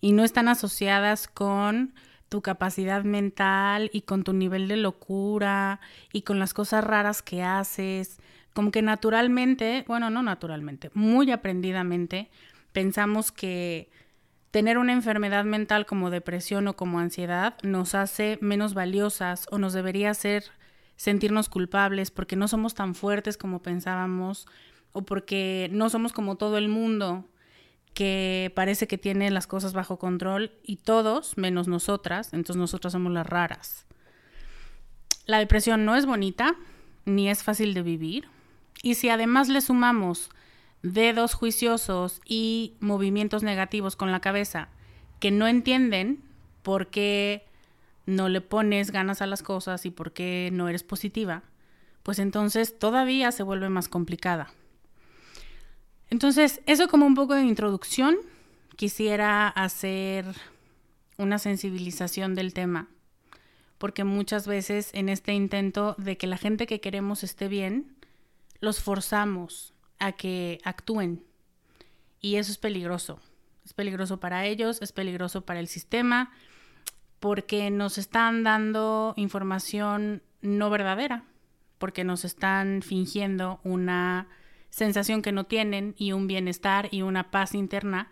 y 0.00 0.12
no 0.12 0.24
están 0.24 0.48
asociadas 0.48 1.28
con 1.28 1.94
tu 2.28 2.42
capacidad 2.42 3.04
mental 3.04 3.90
y 3.92 4.02
con 4.02 4.24
tu 4.24 4.32
nivel 4.32 4.68
de 4.68 4.76
locura 4.76 5.80
y 6.12 6.22
con 6.22 6.38
las 6.38 6.54
cosas 6.54 6.84
raras 6.84 7.22
que 7.22 7.42
haces. 7.42 8.18
Como 8.52 8.70
que 8.70 8.82
naturalmente, 8.82 9.84
bueno, 9.86 10.10
no 10.10 10.22
naturalmente, 10.22 10.90
muy 10.94 11.30
aprendidamente, 11.30 12.30
pensamos 12.72 13.32
que 13.32 13.90
tener 14.50 14.78
una 14.78 14.92
enfermedad 14.92 15.44
mental 15.44 15.86
como 15.86 16.10
depresión 16.10 16.66
o 16.68 16.76
como 16.76 16.98
ansiedad 16.98 17.56
nos 17.62 17.94
hace 17.94 18.38
menos 18.40 18.74
valiosas 18.74 19.46
o 19.50 19.58
nos 19.58 19.72
debería 19.72 20.10
hacer 20.10 20.44
sentirnos 20.96 21.48
culpables 21.48 22.10
porque 22.10 22.36
no 22.36 22.48
somos 22.48 22.74
tan 22.74 22.94
fuertes 22.94 23.36
como 23.36 23.60
pensábamos 23.60 24.46
o 24.92 25.02
porque 25.02 25.68
no 25.72 25.90
somos 25.90 26.14
como 26.14 26.36
todo 26.36 26.56
el 26.56 26.68
mundo 26.68 27.26
que 27.96 28.52
parece 28.54 28.86
que 28.86 28.98
tiene 28.98 29.30
las 29.30 29.46
cosas 29.46 29.72
bajo 29.72 29.98
control 29.98 30.52
y 30.62 30.76
todos, 30.76 31.38
menos 31.38 31.66
nosotras, 31.66 32.34
entonces 32.34 32.60
nosotras 32.60 32.92
somos 32.92 33.10
las 33.10 33.26
raras. 33.26 33.86
La 35.24 35.38
depresión 35.38 35.86
no 35.86 35.96
es 35.96 36.04
bonita 36.04 36.56
ni 37.06 37.30
es 37.30 37.42
fácil 37.42 37.72
de 37.72 37.80
vivir 37.80 38.28
y 38.82 38.96
si 38.96 39.08
además 39.08 39.48
le 39.48 39.62
sumamos 39.62 40.28
dedos 40.82 41.32
juiciosos 41.32 42.20
y 42.26 42.74
movimientos 42.80 43.42
negativos 43.42 43.96
con 43.96 44.12
la 44.12 44.20
cabeza 44.20 44.68
que 45.18 45.30
no 45.30 45.48
entienden 45.48 46.22
por 46.62 46.88
qué 46.88 47.46
no 48.04 48.28
le 48.28 48.42
pones 48.42 48.90
ganas 48.90 49.22
a 49.22 49.26
las 49.26 49.42
cosas 49.42 49.86
y 49.86 49.90
por 49.90 50.12
qué 50.12 50.50
no 50.52 50.68
eres 50.68 50.82
positiva, 50.82 51.44
pues 52.02 52.18
entonces 52.18 52.78
todavía 52.78 53.32
se 53.32 53.42
vuelve 53.42 53.70
más 53.70 53.88
complicada. 53.88 54.52
Entonces, 56.10 56.60
eso 56.66 56.88
como 56.88 57.06
un 57.06 57.14
poco 57.14 57.34
de 57.34 57.42
introducción, 57.42 58.16
quisiera 58.76 59.48
hacer 59.48 60.26
una 61.18 61.38
sensibilización 61.38 62.34
del 62.34 62.52
tema, 62.52 62.88
porque 63.78 64.04
muchas 64.04 64.46
veces 64.46 64.90
en 64.92 65.08
este 65.08 65.32
intento 65.32 65.94
de 65.98 66.16
que 66.16 66.26
la 66.26 66.36
gente 66.36 66.66
que 66.66 66.80
queremos 66.80 67.24
esté 67.24 67.48
bien, 67.48 67.96
los 68.60 68.80
forzamos 68.80 69.74
a 69.98 70.12
que 70.12 70.60
actúen. 70.64 71.24
Y 72.20 72.36
eso 72.36 72.52
es 72.52 72.58
peligroso. 72.58 73.20
Es 73.64 73.72
peligroso 73.72 74.20
para 74.20 74.46
ellos, 74.46 74.80
es 74.80 74.92
peligroso 74.92 75.44
para 75.44 75.60
el 75.60 75.68
sistema, 75.68 76.30
porque 77.18 77.70
nos 77.70 77.98
están 77.98 78.44
dando 78.44 79.14
información 79.16 80.22
no 80.40 80.70
verdadera, 80.70 81.24
porque 81.78 82.04
nos 82.04 82.24
están 82.24 82.82
fingiendo 82.82 83.60
una 83.64 84.28
sensación 84.70 85.22
que 85.22 85.32
no 85.32 85.44
tienen 85.44 85.94
y 85.96 86.12
un 86.12 86.26
bienestar 86.26 86.88
y 86.90 87.02
una 87.02 87.30
paz 87.30 87.54
interna 87.54 88.10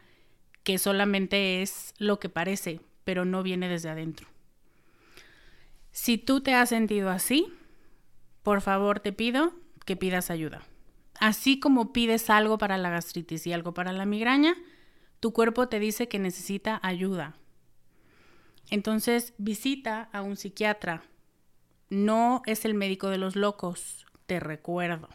que 0.62 0.78
solamente 0.78 1.62
es 1.62 1.94
lo 1.99 2.18
que 2.18 2.28
parece, 2.28 2.80
pero 3.04 3.25
no 3.25 3.42
viene 3.42 3.68
desde 3.68 3.90
adentro. 3.90 4.26
Si 5.92 6.18
tú 6.18 6.40
te 6.40 6.54
has 6.54 6.70
sentido 6.70 7.11
así, 7.11 7.52
por 8.42 8.61
favor 8.61 9.00
te 9.00 9.12
pido 9.12 9.52
que 9.84 9.96
pidas 9.96 10.30
ayuda. 10.30 10.62
Así 11.20 11.61
como 11.61 11.92
pides 11.92 12.30
algo 12.30 12.58
para 12.58 12.78
la 12.78 12.90
gastritis 12.90 13.46
y 13.46 13.52
algo 13.52 13.75
para 13.75 13.92
la 13.92 14.06
migraña, 14.06 14.56
tu 15.20 15.32
cuerpo 15.32 15.68
te 15.68 15.78
dice 15.78 16.08
que 16.08 16.18
necesita 16.18 16.80
ayuda. 16.82 17.37
Entonces 18.70 19.34
visita 19.38 20.08
a 20.12 20.23
un 20.23 20.37
psiquiatra. 20.37 21.04
No 21.90 22.42
es 22.46 22.64
el 22.64 22.75
médico 22.75 23.08
de 23.08 23.18
los 23.18 23.37
locos, 23.37 24.06
te 24.26 24.40
recuerdo. 24.40 25.08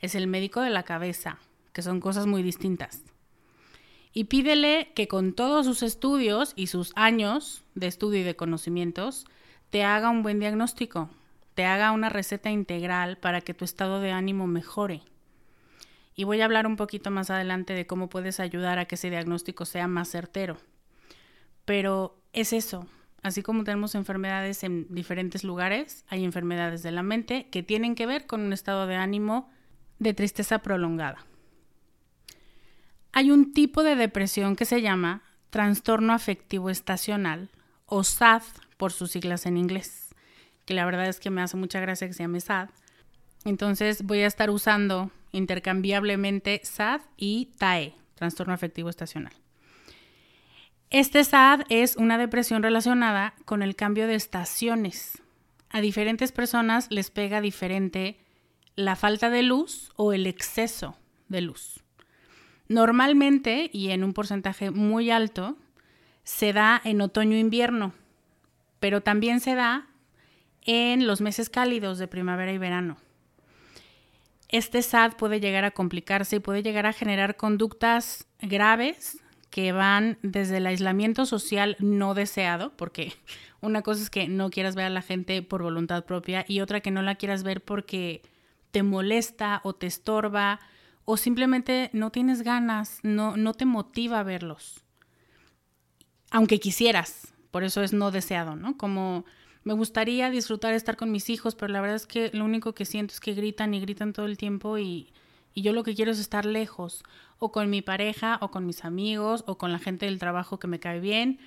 Es 0.00 0.14
el 0.14 0.26
médico 0.26 0.60
de 0.60 0.70
la 0.70 0.82
cabeza, 0.82 1.38
que 1.72 1.82
son 1.82 2.00
cosas 2.00 2.26
muy 2.26 2.42
distintas. 2.42 3.02
Y 4.12 4.24
pídele 4.24 4.92
que 4.94 5.08
con 5.08 5.34
todos 5.34 5.66
sus 5.66 5.82
estudios 5.82 6.54
y 6.56 6.68
sus 6.68 6.92
años 6.96 7.64
de 7.74 7.86
estudio 7.86 8.20
y 8.20 8.24
de 8.24 8.36
conocimientos, 8.36 9.26
te 9.70 9.84
haga 9.84 10.08
un 10.08 10.22
buen 10.22 10.40
diagnóstico, 10.40 11.10
te 11.54 11.64
haga 11.64 11.92
una 11.92 12.08
receta 12.08 12.50
integral 12.50 13.18
para 13.18 13.40
que 13.40 13.54
tu 13.54 13.64
estado 13.64 14.00
de 14.00 14.12
ánimo 14.12 14.46
mejore. 14.46 15.02
Y 16.14 16.24
voy 16.24 16.40
a 16.40 16.46
hablar 16.46 16.66
un 16.66 16.76
poquito 16.76 17.10
más 17.10 17.28
adelante 17.28 17.74
de 17.74 17.86
cómo 17.86 18.08
puedes 18.08 18.40
ayudar 18.40 18.78
a 18.78 18.86
que 18.86 18.94
ese 18.94 19.10
diagnóstico 19.10 19.66
sea 19.66 19.86
más 19.86 20.08
certero. 20.08 20.56
Pero 21.66 22.16
es 22.32 22.54
eso. 22.54 22.86
Así 23.22 23.42
como 23.42 23.64
tenemos 23.64 23.94
enfermedades 23.94 24.62
en 24.64 24.86
diferentes 24.88 25.44
lugares, 25.44 26.04
hay 26.08 26.24
enfermedades 26.24 26.82
de 26.82 26.92
la 26.92 27.02
mente 27.02 27.48
que 27.50 27.62
tienen 27.62 27.94
que 27.94 28.06
ver 28.06 28.26
con 28.26 28.40
un 28.40 28.52
estado 28.54 28.86
de 28.86 28.94
ánimo 28.94 29.50
de 29.98 30.14
tristeza 30.14 30.58
prolongada. 30.58 31.26
Hay 33.12 33.30
un 33.30 33.52
tipo 33.52 33.82
de 33.82 33.96
depresión 33.96 34.56
que 34.56 34.64
se 34.64 34.82
llama 34.82 35.22
trastorno 35.50 36.12
afectivo 36.12 36.70
estacional 36.70 37.50
o 37.86 38.04
SAD 38.04 38.42
por 38.76 38.92
sus 38.92 39.12
siglas 39.12 39.46
en 39.46 39.56
inglés, 39.56 40.14
que 40.66 40.74
la 40.74 40.84
verdad 40.84 41.06
es 41.06 41.18
que 41.18 41.30
me 41.30 41.40
hace 41.40 41.56
mucha 41.56 41.80
gracia 41.80 42.06
que 42.06 42.12
se 42.12 42.24
llame 42.24 42.40
SAD. 42.40 42.68
Entonces 43.44 44.02
voy 44.02 44.20
a 44.20 44.26
estar 44.26 44.50
usando 44.50 45.10
intercambiablemente 45.32 46.60
SAD 46.62 47.00
y 47.16 47.52
TAE, 47.58 47.94
trastorno 48.16 48.52
afectivo 48.52 48.90
estacional. 48.90 49.32
Este 50.90 51.24
SAD 51.24 51.62
es 51.68 51.96
una 51.96 52.18
depresión 52.18 52.62
relacionada 52.62 53.34
con 53.44 53.62
el 53.62 53.76
cambio 53.76 54.06
de 54.06 54.14
estaciones. 54.14 55.22
A 55.70 55.80
diferentes 55.80 56.32
personas 56.32 56.86
les 56.90 57.10
pega 57.10 57.40
diferente 57.40 58.18
la 58.76 58.94
falta 58.94 59.30
de 59.30 59.42
luz 59.42 59.90
o 59.96 60.12
el 60.12 60.26
exceso 60.26 60.96
de 61.28 61.40
luz. 61.40 61.82
Normalmente 62.68 63.70
y 63.72 63.90
en 63.90 64.04
un 64.04 64.12
porcentaje 64.12 64.70
muy 64.70 65.10
alto 65.10 65.56
se 66.24 66.52
da 66.52 66.80
en 66.84 67.00
otoño-invierno, 67.00 67.94
pero 68.80 69.00
también 69.00 69.40
se 69.40 69.54
da 69.54 69.86
en 70.62 71.06
los 71.06 71.20
meses 71.20 71.48
cálidos 71.48 71.98
de 71.98 72.08
primavera 72.08 72.52
y 72.52 72.58
verano. 72.58 72.98
Este 74.48 74.82
SAD 74.82 75.16
puede 75.16 75.40
llegar 75.40 75.64
a 75.64 75.70
complicarse 75.70 76.36
y 76.36 76.40
puede 76.40 76.62
llegar 76.62 76.86
a 76.86 76.92
generar 76.92 77.36
conductas 77.36 78.26
graves 78.40 79.18
que 79.50 79.72
van 79.72 80.18
desde 80.22 80.58
el 80.58 80.66
aislamiento 80.66 81.24
social 81.24 81.76
no 81.78 82.14
deseado, 82.14 82.76
porque 82.76 83.12
una 83.60 83.82
cosa 83.82 84.02
es 84.02 84.10
que 84.10 84.28
no 84.28 84.50
quieras 84.50 84.74
ver 84.74 84.86
a 84.86 84.90
la 84.90 85.02
gente 85.02 85.40
por 85.42 85.62
voluntad 85.62 86.04
propia 86.04 86.44
y 86.46 86.60
otra 86.60 86.80
que 86.80 86.90
no 86.90 87.02
la 87.02 87.14
quieras 87.14 87.42
ver 87.42 87.62
porque 87.62 88.22
te 88.76 88.82
molesta 88.82 89.62
o 89.64 89.72
te 89.72 89.86
estorba 89.86 90.60
o 91.06 91.16
simplemente 91.16 91.88
no 91.94 92.10
tienes 92.10 92.42
ganas, 92.42 92.98
no, 93.02 93.34
no 93.34 93.54
te 93.54 93.64
motiva 93.64 94.20
a 94.20 94.22
verlos. 94.22 94.84
Aunque 96.30 96.60
quisieras, 96.60 97.32
por 97.50 97.64
eso 97.64 97.82
es 97.82 97.94
no 97.94 98.10
deseado, 98.10 98.54
¿no? 98.54 98.76
Como 98.76 99.24
me 99.64 99.72
gustaría 99.72 100.28
disfrutar 100.28 100.74
estar 100.74 100.98
con 100.98 101.10
mis 101.10 101.30
hijos, 101.30 101.54
pero 101.54 101.72
la 101.72 101.80
verdad 101.80 101.96
es 101.96 102.06
que 102.06 102.30
lo 102.34 102.44
único 102.44 102.74
que 102.74 102.84
siento 102.84 103.14
es 103.14 103.20
que 103.20 103.32
gritan 103.32 103.72
y 103.72 103.80
gritan 103.80 104.12
todo 104.12 104.26
el 104.26 104.36
tiempo 104.36 104.76
y, 104.76 105.10
y 105.54 105.62
yo 105.62 105.72
lo 105.72 105.82
que 105.82 105.94
quiero 105.94 106.12
es 106.12 106.18
estar 106.18 106.44
lejos, 106.44 107.02
o 107.38 107.52
con 107.52 107.70
mi 107.70 107.80
pareja, 107.80 108.36
o 108.42 108.50
con 108.50 108.66
mis 108.66 108.84
amigos, 108.84 109.42
o 109.46 109.56
con 109.56 109.72
la 109.72 109.78
gente 109.78 110.04
del 110.04 110.18
trabajo 110.18 110.58
que 110.58 110.68
me 110.68 110.80
cae 110.80 111.00
bien. 111.00 111.38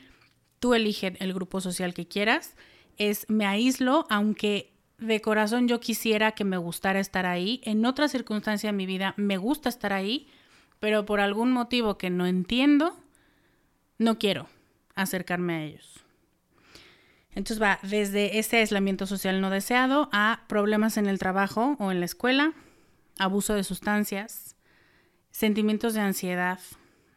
Tú 0.57 0.73
eliges 0.73 1.13
el 1.19 1.31
grupo 1.35 1.61
social 1.61 1.93
que 1.93 2.07
quieras. 2.07 2.55
Es 2.97 3.27
me 3.29 3.45
aíslo, 3.45 4.07
aunque 4.09 4.68
de 4.99 5.21
corazón 5.21 5.67
yo 5.67 5.79
quisiera 5.79 6.33
que 6.33 6.43
me 6.43 6.57
gustara 6.57 6.99
estar 6.99 7.25
ahí. 7.25 7.61
En 7.63 7.85
otra 7.85 8.07
circunstancia 8.07 8.69
de 8.69 8.77
mi 8.77 8.85
vida 8.85 9.13
me 9.17 9.37
gusta 9.37 9.69
estar 9.69 9.93
ahí, 9.93 10.27
pero 10.79 11.05
por 11.05 11.19
algún 11.19 11.51
motivo 11.51 11.97
que 11.97 12.09
no 12.09 12.25
entiendo, 12.25 12.97
no 13.97 14.17
quiero 14.17 14.47
acercarme 14.95 15.53
a 15.55 15.63
ellos. 15.63 16.03
Entonces 17.31 17.61
va 17.61 17.79
desde 17.83 18.39
ese 18.39 18.57
aislamiento 18.57 19.05
social 19.05 19.39
no 19.39 19.49
deseado 19.49 20.09
a 20.11 20.43
problemas 20.47 20.97
en 20.97 21.07
el 21.07 21.19
trabajo 21.19 21.75
o 21.79 21.91
en 21.91 21.99
la 21.99 22.05
escuela, 22.05 22.53
abuso 23.17 23.53
de 23.53 23.63
sustancias, 23.63 24.55
sentimientos 25.31 25.93
de 25.93 26.01
ansiedad, 26.01 26.59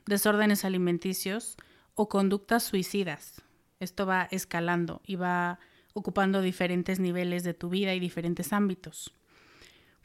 desórdenes 0.07 0.65
alimenticios 0.65 1.57
o 1.95 2.09
conductas 2.09 2.63
suicidas. 2.63 3.43
Esto 3.81 4.07
va 4.07 4.29
escalando 4.31 5.01
y 5.05 5.17
va 5.17 5.59
ocupando 5.93 6.41
diferentes 6.41 6.99
niveles 6.99 7.45
de 7.45 7.55
tu 7.55 7.69
vida 7.69 7.95
y 7.95 8.01
diferentes 8.01 8.53
ámbitos. 8.53 9.15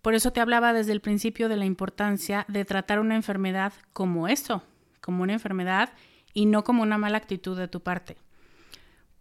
Por 0.02 0.14
eso 0.14 0.32
te 0.32 0.40
hablaba 0.40 0.74
desde 0.74 0.94
el 0.94 1.02
principio 1.02 1.50
de 1.50 1.58
la 1.58 1.66
importancia 1.66 2.46
de 2.48 2.66
tratar 2.66 3.00
una 3.00 3.16
enfermedad 3.16 3.74
como 3.94 4.28
eso, 4.28 4.64
como 5.02 5.24
una 5.24 5.34
enfermedad 5.34 5.94
y 6.34 6.46
no 6.46 6.64
como 6.64 6.84
una 6.84 6.98
mala 6.98 7.18
actitud 7.18 7.58
de 7.58 7.68
tu 7.68 7.82
parte. 7.82 8.18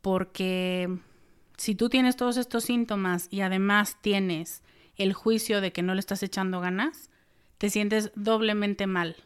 Porque 0.02 0.98
si 1.56 1.74
tú 1.74 1.88
tienes 1.88 2.16
todos 2.16 2.36
estos 2.36 2.64
síntomas 2.64 3.28
y 3.30 3.40
además 3.40 3.96
tienes 4.00 4.62
el 4.96 5.12
juicio 5.12 5.60
de 5.60 5.72
que 5.72 5.82
no 5.82 5.94
le 5.94 6.00
estás 6.00 6.22
echando 6.22 6.60
ganas, 6.60 7.10
te 7.58 7.70
sientes 7.70 8.12
doblemente 8.14 8.86
mal. 8.86 9.16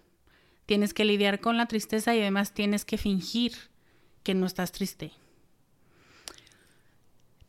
Tienes 0.66 0.94
que 0.94 1.04
lidiar 1.04 1.40
con 1.40 1.56
la 1.56 1.66
tristeza 1.66 2.14
y 2.14 2.20
además 2.20 2.54
tienes 2.54 2.84
que 2.84 2.98
fingir 2.98 3.52
que 4.22 4.34
no 4.34 4.46
estás 4.46 4.72
triste. 4.72 5.12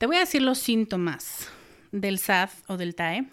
Te 0.02 0.08
voy 0.08 0.16
a 0.16 0.22
decir 0.22 0.42
los 0.42 0.58
síntomas 0.58 1.48
del 1.92 2.18
SAD 2.18 2.50
o 2.66 2.76
del 2.76 2.96
TAE 2.96 3.28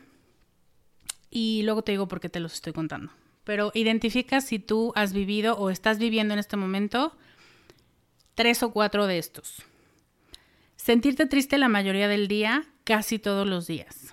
y 1.31 1.63
luego 1.63 1.81
te 1.81 1.93
digo 1.93 2.09
por 2.09 2.21
qué 2.21 2.29
te 2.29 2.41
los 2.41 2.53
estoy 2.53 2.75
contando. 2.75 3.11
Pero 3.45 3.71
identifica 3.73 4.43
si 4.43 4.59
tú 4.59 4.93
has 4.95 5.15
vivido 5.15 5.57
o 5.57 5.71
estás 5.71 5.99
viviendo 5.99 6.35
en 6.35 6.41
este 6.41 6.59
momento 6.59 7.17
tres 8.35 8.63
o 8.63 8.71
cuatro 8.71 9.07
de 9.07 9.17
estos. 9.17 9.63
Sentirte 10.77 11.25
triste 11.25 11.57
la 11.57 11.71
mayoría 11.71 12.07
del 12.07 12.29
día, 12.29 12.67
casi 12.85 13.19
todos 13.19 13.49
los 13.49 13.67
días. 13.67 14.13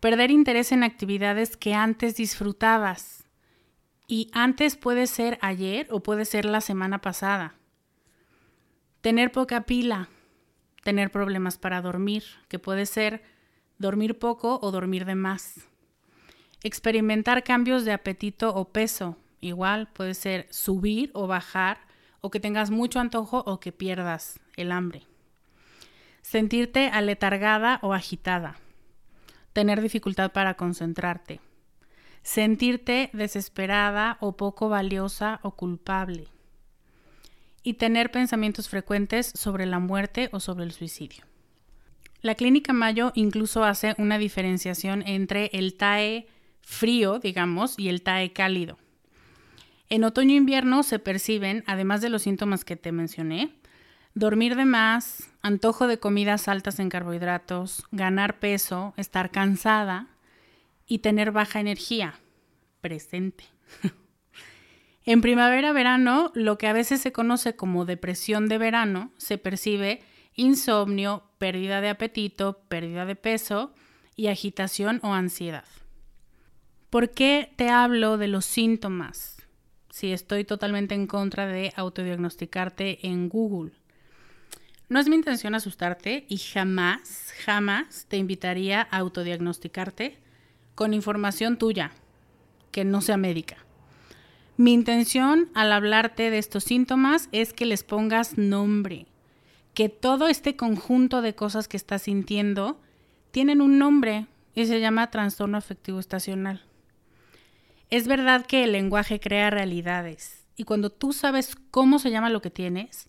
Perder 0.00 0.32
interés 0.32 0.72
en 0.72 0.82
actividades 0.82 1.56
que 1.56 1.72
antes 1.72 2.16
disfrutabas. 2.16 3.22
Y 4.08 4.28
antes 4.32 4.74
puede 4.74 5.06
ser 5.06 5.38
ayer 5.40 5.86
o 5.92 6.02
puede 6.02 6.24
ser 6.24 6.46
la 6.46 6.60
semana 6.60 7.00
pasada. 7.00 7.54
Tener 9.02 9.30
poca 9.30 9.60
pila, 9.66 10.08
tener 10.84 11.10
problemas 11.10 11.58
para 11.58 11.82
dormir, 11.82 12.22
que 12.48 12.60
puede 12.60 12.86
ser 12.86 13.24
dormir 13.78 14.18
poco 14.18 14.60
o 14.62 14.70
dormir 14.70 15.04
de 15.04 15.16
más. 15.16 15.66
Experimentar 16.62 17.42
cambios 17.42 17.84
de 17.84 17.92
apetito 17.92 18.54
o 18.54 18.66
peso, 18.66 19.16
igual 19.40 19.88
puede 19.92 20.14
ser 20.14 20.46
subir 20.50 21.10
o 21.14 21.26
bajar, 21.26 21.78
o 22.20 22.30
que 22.30 22.40
tengas 22.40 22.70
mucho 22.70 23.00
antojo 23.00 23.42
o 23.44 23.60
que 23.60 23.72
pierdas 23.72 24.40
el 24.56 24.72
hambre. 24.72 25.02
Sentirte 26.22 26.88
aletargada 26.88 27.78
o 27.82 27.92
agitada. 27.92 28.56
Tener 29.52 29.82
dificultad 29.82 30.32
para 30.32 30.54
concentrarte. 30.54 31.40
Sentirte 32.22 33.10
desesperada 33.12 34.16
o 34.20 34.38
poco 34.38 34.70
valiosa 34.70 35.38
o 35.42 35.50
culpable 35.50 36.33
y 37.64 37.74
tener 37.74 38.12
pensamientos 38.12 38.68
frecuentes 38.68 39.32
sobre 39.34 39.66
la 39.66 39.80
muerte 39.80 40.28
o 40.30 40.38
sobre 40.38 40.64
el 40.64 40.72
suicidio. 40.72 41.24
La 42.20 42.36
clínica 42.36 42.72
Mayo 42.72 43.10
incluso 43.14 43.64
hace 43.64 43.94
una 43.98 44.18
diferenciación 44.18 45.02
entre 45.06 45.50
el 45.52 45.74
TAE 45.74 46.28
frío, 46.60 47.18
digamos, 47.18 47.78
y 47.78 47.88
el 47.88 48.02
TAE 48.02 48.32
cálido. 48.32 48.78
En 49.88 50.04
otoño-invierno 50.04 50.82
se 50.82 50.98
perciben, 50.98 51.64
además 51.66 52.00
de 52.00 52.08
los 52.08 52.22
síntomas 52.22 52.64
que 52.64 52.76
te 52.76 52.92
mencioné, 52.92 53.54
dormir 54.14 54.56
de 54.56 54.64
más, 54.64 55.30
antojo 55.42 55.86
de 55.86 55.98
comidas 55.98 56.48
altas 56.48 56.78
en 56.78 56.88
carbohidratos, 56.88 57.84
ganar 57.90 58.38
peso, 58.38 58.94
estar 58.96 59.30
cansada 59.30 60.08
y 60.86 60.98
tener 60.98 61.32
baja 61.32 61.60
energía 61.60 62.20
presente. 62.80 63.44
En 65.06 65.20
primavera-verano, 65.20 66.32
lo 66.34 66.56
que 66.56 66.66
a 66.66 66.72
veces 66.72 67.00
se 67.00 67.12
conoce 67.12 67.56
como 67.56 67.84
depresión 67.84 68.48
de 68.48 68.56
verano, 68.58 69.12
se 69.18 69.36
percibe 69.36 70.02
insomnio, 70.34 71.24
pérdida 71.38 71.80
de 71.80 71.90
apetito, 71.90 72.60
pérdida 72.68 73.04
de 73.04 73.14
peso 73.14 73.74
y 74.16 74.28
agitación 74.28 75.00
o 75.02 75.12
ansiedad. 75.12 75.64
¿Por 76.88 77.10
qué 77.10 77.52
te 77.56 77.68
hablo 77.68 78.16
de 78.16 78.28
los 78.28 78.46
síntomas? 78.46 79.36
Si 79.90 80.12
estoy 80.12 80.44
totalmente 80.44 80.94
en 80.94 81.06
contra 81.06 81.46
de 81.46 81.72
autodiagnosticarte 81.76 83.06
en 83.06 83.28
Google. 83.28 83.72
No 84.88 85.00
es 85.00 85.08
mi 85.08 85.16
intención 85.16 85.54
asustarte 85.54 86.24
y 86.28 86.38
jamás, 86.38 87.32
jamás 87.44 88.06
te 88.08 88.16
invitaría 88.16 88.88
a 88.90 88.98
autodiagnosticarte 88.98 90.18
con 90.74 90.94
información 90.94 91.58
tuya, 91.58 91.92
que 92.70 92.84
no 92.84 93.00
sea 93.00 93.16
médica. 93.16 93.63
Mi 94.56 94.72
intención 94.72 95.50
al 95.54 95.72
hablarte 95.72 96.30
de 96.30 96.38
estos 96.38 96.62
síntomas 96.62 97.28
es 97.32 97.52
que 97.52 97.66
les 97.66 97.82
pongas 97.82 98.38
nombre, 98.38 99.06
que 99.74 99.88
todo 99.88 100.28
este 100.28 100.54
conjunto 100.54 101.22
de 101.22 101.34
cosas 101.34 101.66
que 101.66 101.76
estás 101.76 102.02
sintiendo 102.02 102.80
tienen 103.32 103.60
un 103.60 103.80
nombre 103.80 104.28
y 104.54 104.66
se 104.66 104.78
llama 104.78 105.10
trastorno 105.10 105.58
afectivo 105.58 105.98
estacional. 105.98 106.62
Es 107.90 108.06
verdad 108.06 108.46
que 108.46 108.62
el 108.62 108.70
lenguaje 108.70 109.18
crea 109.18 109.50
realidades 109.50 110.44
y 110.54 110.62
cuando 110.62 110.88
tú 110.88 111.12
sabes 111.12 111.56
cómo 111.72 111.98
se 111.98 112.12
llama 112.12 112.30
lo 112.30 112.40
que 112.40 112.50
tienes, 112.50 113.08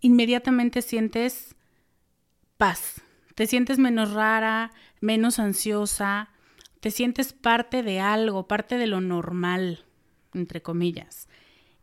inmediatamente 0.00 0.82
sientes 0.82 1.56
paz, 2.58 3.02
te 3.34 3.48
sientes 3.48 3.80
menos 3.80 4.12
rara, 4.12 4.70
menos 5.00 5.40
ansiosa, 5.40 6.28
te 6.78 6.92
sientes 6.92 7.32
parte 7.32 7.82
de 7.82 7.98
algo, 7.98 8.46
parte 8.46 8.78
de 8.78 8.86
lo 8.86 9.00
normal 9.00 9.84
entre 10.34 10.62
comillas, 10.62 11.28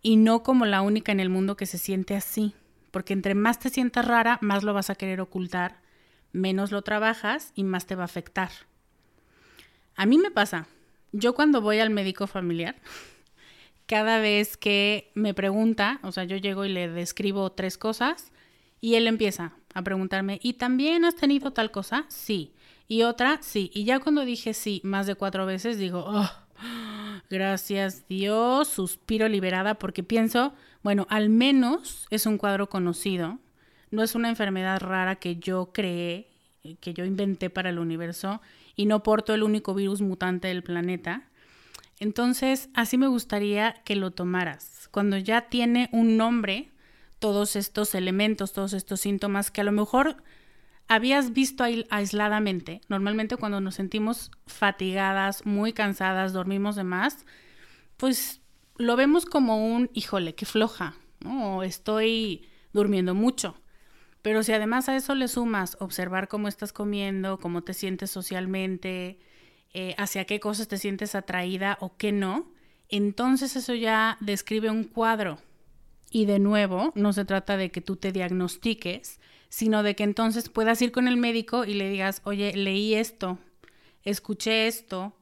y 0.01 0.15
no 0.15 0.43
como 0.43 0.65
la 0.65 0.81
única 0.81 1.11
en 1.11 1.19
el 1.19 1.29
mundo 1.29 1.55
que 1.57 1.65
se 1.65 1.77
siente 1.77 2.15
así, 2.15 2.53
porque 2.91 3.13
entre 3.13 3.35
más 3.35 3.59
te 3.59 3.69
sientas 3.69 4.05
rara, 4.07 4.39
más 4.41 4.63
lo 4.63 4.73
vas 4.73 4.89
a 4.89 4.95
querer 4.95 5.21
ocultar, 5.21 5.81
menos 6.31 6.71
lo 6.71 6.81
trabajas 6.81 7.51
y 7.55 7.63
más 7.63 7.85
te 7.85 7.95
va 7.95 8.03
a 8.03 8.05
afectar. 8.05 8.49
A 9.95 10.05
mí 10.05 10.17
me 10.17 10.31
pasa, 10.31 10.67
yo 11.11 11.33
cuando 11.33 11.61
voy 11.61 11.79
al 11.79 11.89
médico 11.89 12.27
familiar, 12.27 12.75
cada 13.87 14.19
vez 14.19 14.57
que 14.57 15.11
me 15.15 15.33
pregunta, 15.33 15.99
o 16.03 16.11
sea, 16.11 16.23
yo 16.23 16.37
llego 16.37 16.65
y 16.65 16.69
le 16.69 16.87
describo 16.87 17.51
tres 17.51 17.77
cosas 17.77 18.31
y 18.81 18.95
él 18.95 19.07
empieza 19.07 19.53
a 19.73 19.81
preguntarme, 19.81 20.39
¿y 20.41 20.53
también 20.53 21.05
has 21.05 21.15
tenido 21.15 21.51
tal 21.51 21.71
cosa? 21.71 22.05
Sí. 22.07 22.53
Y 22.87 23.03
otra, 23.03 23.39
sí. 23.41 23.69
Y 23.73 23.83
ya 23.83 23.99
cuando 23.99 24.23
dije 24.23 24.53
sí 24.53 24.81
más 24.83 25.07
de 25.07 25.15
cuatro 25.15 25.45
veces, 25.45 25.77
digo, 25.77 26.03
oh, 26.07 26.29
Gracias 27.29 28.07
Dios, 28.07 28.67
suspiro 28.67 29.27
liberada 29.27 29.75
porque 29.75 30.03
pienso, 30.03 30.53
bueno, 30.83 31.05
al 31.09 31.29
menos 31.29 32.07
es 32.09 32.25
un 32.25 32.37
cuadro 32.37 32.69
conocido, 32.69 33.39
no 33.91 34.03
es 34.03 34.15
una 34.15 34.29
enfermedad 34.29 34.79
rara 34.79 35.15
que 35.15 35.37
yo 35.37 35.71
creé, 35.73 36.27
que 36.79 36.93
yo 36.93 37.05
inventé 37.05 37.49
para 37.49 37.69
el 37.69 37.79
universo 37.79 38.41
y 38.75 38.85
no 38.85 39.03
porto 39.03 39.33
el 39.33 39.43
único 39.43 39.73
virus 39.73 40.01
mutante 40.01 40.47
del 40.49 40.63
planeta. 40.63 41.23
Entonces, 41.99 42.69
así 42.73 42.97
me 42.97 43.07
gustaría 43.07 43.73
que 43.83 43.95
lo 43.95 44.11
tomaras. 44.11 44.87
Cuando 44.91 45.17
ya 45.17 45.49
tiene 45.49 45.89
un 45.91 46.15
nombre, 46.15 46.69
todos 47.19 47.55
estos 47.55 47.95
elementos, 47.95 48.53
todos 48.53 48.73
estos 48.73 49.01
síntomas 49.01 49.49
que 49.49 49.61
a 49.61 49.63
lo 49.63 49.71
mejor 49.71 50.17
habías 50.87 51.33
visto 51.33 51.63
aisladamente. 51.89 52.81
Normalmente 52.87 53.37
cuando 53.37 53.61
nos 53.61 53.75
sentimos 53.75 54.31
fatigadas, 54.45 55.45
muy 55.45 55.73
cansadas, 55.73 56.33
dormimos 56.33 56.75
de 56.75 56.83
más, 56.83 57.25
pues 57.97 58.41
lo 58.77 58.95
vemos 58.95 59.25
como 59.25 59.73
un, 59.73 59.89
híjole, 59.93 60.35
qué 60.35 60.45
floja, 60.45 60.95
¿no? 61.19 61.57
O 61.57 61.63
estoy 61.63 62.47
durmiendo 62.73 63.15
mucho. 63.15 63.55
Pero 64.21 64.43
si 64.43 64.53
además 64.53 64.89
a 64.89 64.95
eso 64.95 65.15
le 65.15 65.27
sumas 65.27 65.77
observar 65.79 66.27
cómo 66.27 66.47
estás 66.47 66.73
comiendo, 66.73 67.39
cómo 67.39 67.63
te 67.63 67.73
sientes 67.73 68.11
socialmente, 68.11 69.19
eh, 69.73 69.95
hacia 69.97 70.25
qué 70.25 70.39
cosas 70.39 70.67
te 70.67 70.77
sientes 70.77 71.15
atraída 71.15 71.77
o 71.81 71.97
qué 71.97 72.11
no, 72.11 72.51
entonces 72.89 73.55
eso 73.55 73.73
ya 73.73 74.17
describe 74.19 74.69
un 74.69 74.83
cuadro. 74.83 75.39
Y 76.09 76.25
de 76.25 76.39
nuevo, 76.39 76.93
no 76.95 77.11
se 77.13 77.25
trata 77.25 77.57
de 77.57 77.69
que 77.69 77.81
tú 77.81 77.97
te 77.97 78.11
diagnostiques, 78.11 79.19
sino 79.49 79.83
de 79.83 79.95
que 79.95 80.03
entonces 80.03 80.49
puedas 80.49 80.81
ir 80.81 80.91
con 80.91 81.07
el 81.07 81.17
médico 81.17 81.65
y 81.65 81.73
le 81.73 81.89
digas, 81.89 82.21
oye, 82.23 82.55
leí 82.55 82.93
esto, 82.93 83.37
escuché 84.03 84.67
esto, 84.67 85.13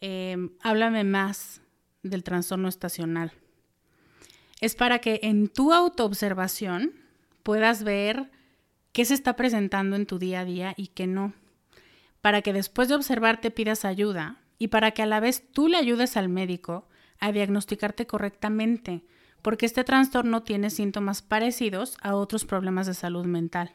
em, 0.00 0.50
háblame 0.60 1.04
más 1.04 1.60
del 2.02 2.24
trastorno 2.24 2.68
estacional. 2.68 3.32
Es 4.60 4.74
para 4.74 4.98
que 5.00 5.20
en 5.22 5.48
tu 5.48 5.72
autoobservación 5.72 6.92
puedas 7.42 7.82
ver 7.82 8.30
qué 8.92 9.04
se 9.04 9.14
está 9.14 9.34
presentando 9.36 9.96
en 9.96 10.06
tu 10.06 10.18
día 10.18 10.40
a 10.40 10.44
día 10.44 10.74
y 10.76 10.88
qué 10.88 11.06
no. 11.06 11.32
Para 12.20 12.42
que 12.42 12.52
después 12.52 12.88
de 12.88 12.94
observar 12.94 13.40
te 13.40 13.50
pidas 13.50 13.84
ayuda 13.84 14.40
y 14.58 14.68
para 14.68 14.92
que 14.92 15.02
a 15.02 15.06
la 15.06 15.18
vez 15.18 15.50
tú 15.52 15.68
le 15.68 15.76
ayudes 15.76 16.16
al 16.16 16.28
médico 16.28 16.86
a 17.18 17.32
diagnosticarte 17.32 18.06
correctamente, 18.06 19.04
porque 19.42 19.66
este 19.66 19.84
trastorno 19.84 20.42
tiene 20.42 20.70
síntomas 20.70 21.20
parecidos 21.20 21.96
a 22.00 22.14
otros 22.14 22.44
problemas 22.44 22.86
de 22.86 22.94
salud 22.94 23.26
mental. 23.26 23.74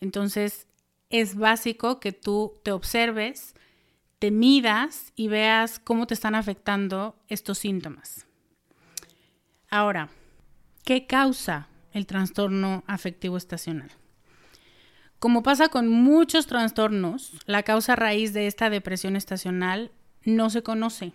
Entonces, 0.00 0.66
es 1.10 1.36
básico 1.36 2.00
que 2.00 2.12
tú 2.12 2.54
te 2.62 2.72
observes, 2.72 3.54
te 4.18 4.30
midas 4.30 5.12
y 5.16 5.28
veas 5.28 5.78
cómo 5.78 6.06
te 6.06 6.14
están 6.14 6.34
afectando 6.34 7.16
estos 7.28 7.58
síntomas. 7.58 8.26
Ahora, 9.68 10.08
¿qué 10.84 11.06
causa 11.06 11.68
el 11.92 12.06
trastorno 12.06 12.84
afectivo 12.86 13.36
estacional? 13.36 13.90
Como 15.18 15.42
pasa 15.42 15.68
con 15.68 15.88
muchos 15.88 16.46
trastornos, 16.46 17.32
la 17.44 17.62
causa 17.62 17.94
raíz 17.94 18.32
de 18.32 18.46
esta 18.46 18.70
depresión 18.70 19.16
estacional 19.16 19.92
no 20.24 20.48
se 20.48 20.62
conoce. 20.62 21.12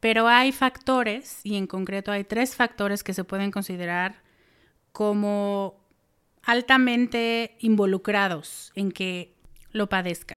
Pero 0.00 0.28
hay 0.28 0.52
factores, 0.52 1.40
y 1.44 1.56
en 1.56 1.66
concreto 1.66 2.12
hay 2.12 2.24
tres 2.24 2.54
factores 2.54 3.02
que 3.02 3.14
se 3.14 3.24
pueden 3.24 3.50
considerar 3.50 4.22
como 4.92 5.88
altamente 6.44 7.56
involucrados 7.60 8.72
en 8.74 8.92
que 8.92 9.36
lo 9.72 9.88
padezca. 9.88 10.34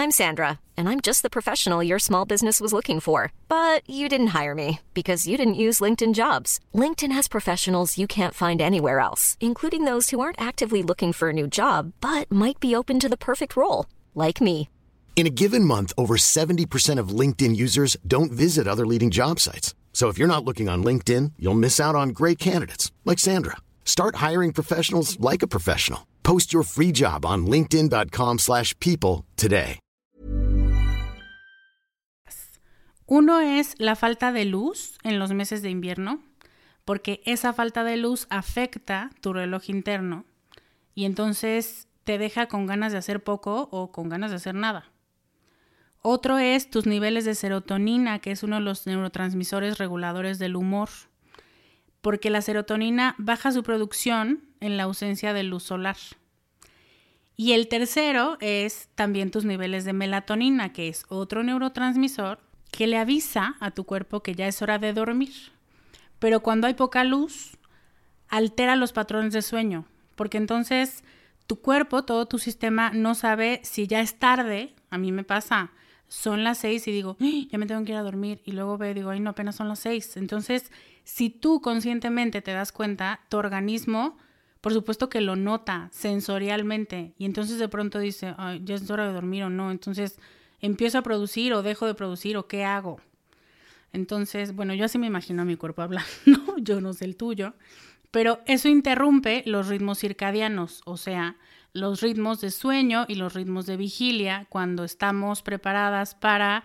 I'm 0.00 0.10
Sandra, 0.10 0.60
and 0.78 0.88
I'm 0.88 1.00
just 1.00 1.22
the 1.22 1.28
professional 1.28 1.82
your 1.82 1.98
small 1.98 2.24
business 2.24 2.58
was 2.58 2.72
looking 2.72 3.00
for. 3.00 3.34
But 3.48 3.82
you 3.86 4.08
didn't 4.08 4.28
hire 4.28 4.54
me 4.54 4.80
because 4.94 5.28
you 5.28 5.36
didn't 5.36 5.60
use 5.66 5.80
LinkedIn 5.80 6.14
jobs. 6.14 6.58
LinkedIn 6.74 7.12
has 7.12 7.28
professionals 7.28 7.98
you 7.98 8.06
can't 8.06 8.34
find 8.34 8.62
anywhere 8.62 9.00
else, 9.00 9.36
including 9.40 9.84
those 9.84 10.08
who 10.08 10.20
aren't 10.20 10.40
actively 10.40 10.82
looking 10.82 11.12
for 11.12 11.28
a 11.28 11.34
new 11.34 11.46
job 11.46 11.92
but 12.00 12.32
might 12.32 12.58
be 12.60 12.74
open 12.74 12.98
to 12.98 13.10
the 13.10 13.18
perfect 13.18 13.56
role, 13.56 13.84
like 14.14 14.40
me. 14.40 14.70
In 15.20 15.26
a 15.26 15.36
given 15.42 15.64
month, 15.64 15.92
over 15.98 16.16
70% 16.16 16.98
of 16.98 17.14
LinkedIn 17.20 17.54
users 17.54 17.94
don't 18.06 18.32
visit 18.32 18.66
other 18.66 18.86
leading 18.86 19.10
job 19.10 19.38
sites. 19.38 19.74
So 19.92 20.08
if 20.08 20.16
you're 20.16 20.34
not 20.34 20.46
looking 20.46 20.66
on 20.70 20.82
LinkedIn, 20.82 21.32
you'll 21.38 21.60
miss 21.60 21.78
out 21.78 21.94
on 21.94 22.14
great 22.14 22.38
candidates 22.38 22.90
like 23.04 23.18
Sandra. 23.18 23.58
Start 23.84 24.16
hiring 24.26 24.54
professionals 24.54 25.20
like 25.20 25.42
a 25.42 25.46
professional. 25.46 26.06
Post 26.22 26.54
your 26.54 26.62
free 26.62 26.90
job 26.90 27.26
on 27.26 27.44
linkedin.com/people 27.44 29.26
today. 29.36 29.78
Uno 33.06 33.40
es 33.40 33.74
la 33.76 33.96
falta 33.96 34.32
de 34.32 34.46
luz 34.46 34.96
en 35.02 35.18
los 35.18 35.32
meses 35.32 35.60
de 35.60 35.68
invierno, 35.68 36.22
porque 36.86 37.20
esa 37.26 37.52
falta 37.52 37.84
de 37.84 37.98
luz 37.98 38.26
afecta 38.30 39.10
tu 39.20 39.34
reloj 39.34 39.68
interno 39.68 40.24
y 40.94 41.04
entonces 41.04 41.88
te 42.04 42.16
deja 42.16 42.46
con 42.46 42.64
ganas 42.64 42.92
de 42.92 42.98
hacer 42.98 43.22
poco 43.22 43.68
o 43.70 43.92
con 43.92 44.08
ganas 44.08 44.30
de 44.30 44.38
hacer 44.38 44.54
nada. 44.54 44.89
Otro 46.02 46.38
es 46.38 46.70
tus 46.70 46.86
niveles 46.86 47.24
de 47.24 47.34
serotonina, 47.34 48.20
que 48.20 48.30
es 48.30 48.42
uno 48.42 48.56
de 48.56 48.62
los 48.62 48.86
neurotransmisores 48.86 49.78
reguladores 49.78 50.38
del 50.38 50.56
humor, 50.56 50.88
porque 52.00 52.30
la 52.30 52.40
serotonina 52.40 53.14
baja 53.18 53.52
su 53.52 53.62
producción 53.62 54.40
en 54.60 54.76
la 54.76 54.84
ausencia 54.84 55.34
de 55.34 55.42
luz 55.42 55.64
solar. 55.64 55.96
Y 57.36 57.52
el 57.52 57.68
tercero 57.68 58.38
es 58.40 58.88
también 58.94 59.30
tus 59.30 59.44
niveles 59.44 59.84
de 59.84 59.92
melatonina, 59.92 60.72
que 60.72 60.88
es 60.88 61.04
otro 61.08 61.42
neurotransmisor 61.42 62.38
que 62.70 62.86
le 62.86 62.96
avisa 62.96 63.56
a 63.60 63.70
tu 63.70 63.84
cuerpo 63.84 64.22
que 64.22 64.34
ya 64.34 64.46
es 64.46 64.62
hora 64.62 64.78
de 64.78 64.92
dormir. 64.92 65.32
Pero 66.18 66.40
cuando 66.40 66.66
hay 66.66 66.74
poca 66.74 67.04
luz, 67.04 67.56
altera 68.28 68.76
los 68.76 68.92
patrones 68.92 69.32
de 69.32 69.42
sueño, 69.42 69.86
porque 70.16 70.38
entonces 70.38 71.02
tu 71.46 71.60
cuerpo, 71.60 72.04
todo 72.04 72.26
tu 72.26 72.38
sistema 72.38 72.90
no 72.90 73.14
sabe 73.14 73.60
si 73.64 73.86
ya 73.86 74.00
es 74.00 74.18
tarde, 74.18 74.74
a 74.90 74.98
mí 74.98 75.10
me 75.10 75.24
pasa, 75.24 75.72
son 76.10 76.42
las 76.42 76.58
seis 76.58 76.88
y 76.88 76.92
digo, 76.92 77.16
¡Ah! 77.20 77.46
ya 77.48 77.56
me 77.56 77.66
tengo 77.66 77.84
que 77.84 77.92
ir 77.92 77.98
a 77.98 78.02
dormir. 78.02 78.42
Y 78.44 78.50
luego 78.52 78.76
veo, 78.76 78.92
digo, 78.92 79.10
ay, 79.10 79.20
no, 79.20 79.30
apenas 79.30 79.54
son 79.54 79.68
las 79.68 79.78
seis. 79.78 80.16
Entonces, 80.16 80.72
si 81.04 81.30
tú 81.30 81.60
conscientemente 81.60 82.42
te 82.42 82.50
das 82.50 82.72
cuenta, 82.72 83.20
tu 83.28 83.36
organismo, 83.36 84.18
por 84.60 84.72
supuesto 84.72 85.08
que 85.08 85.20
lo 85.20 85.36
nota 85.36 85.88
sensorialmente. 85.92 87.14
Y 87.16 87.26
entonces 87.26 87.60
de 87.60 87.68
pronto 87.68 88.00
dice, 88.00 88.34
ay, 88.38 88.60
ya 88.64 88.74
es 88.74 88.90
hora 88.90 89.06
de 89.06 89.12
dormir 89.12 89.44
o 89.44 89.50
no. 89.50 89.70
Entonces, 89.70 90.18
empiezo 90.60 90.98
a 90.98 91.02
producir 91.02 91.52
o 91.52 91.62
dejo 91.62 91.86
de 91.86 91.94
producir 91.94 92.36
o 92.36 92.48
qué 92.48 92.64
hago. 92.64 93.00
Entonces, 93.92 94.54
bueno, 94.54 94.74
yo 94.74 94.86
así 94.86 94.98
me 94.98 95.06
imagino 95.06 95.42
a 95.42 95.44
mi 95.44 95.54
cuerpo 95.54 95.82
hablando, 95.82 96.08
yo 96.58 96.80
no 96.80 96.92
sé 96.92 97.04
el 97.04 97.14
tuyo. 97.14 97.54
Pero 98.10 98.40
eso 98.46 98.68
interrumpe 98.68 99.44
los 99.46 99.68
ritmos 99.68 100.00
circadianos, 100.00 100.82
o 100.84 100.96
sea, 100.96 101.36
los 101.72 102.00
ritmos 102.00 102.40
de 102.40 102.50
sueño 102.50 103.04
y 103.08 103.14
los 103.14 103.34
ritmos 103.34 103.66
de 103.66 103.76
vigilia 103.76 104.46
cuando 104.48 104.84
estamos 104.84 105.42
preparadas 105.42 106.14
para 106.14 106.64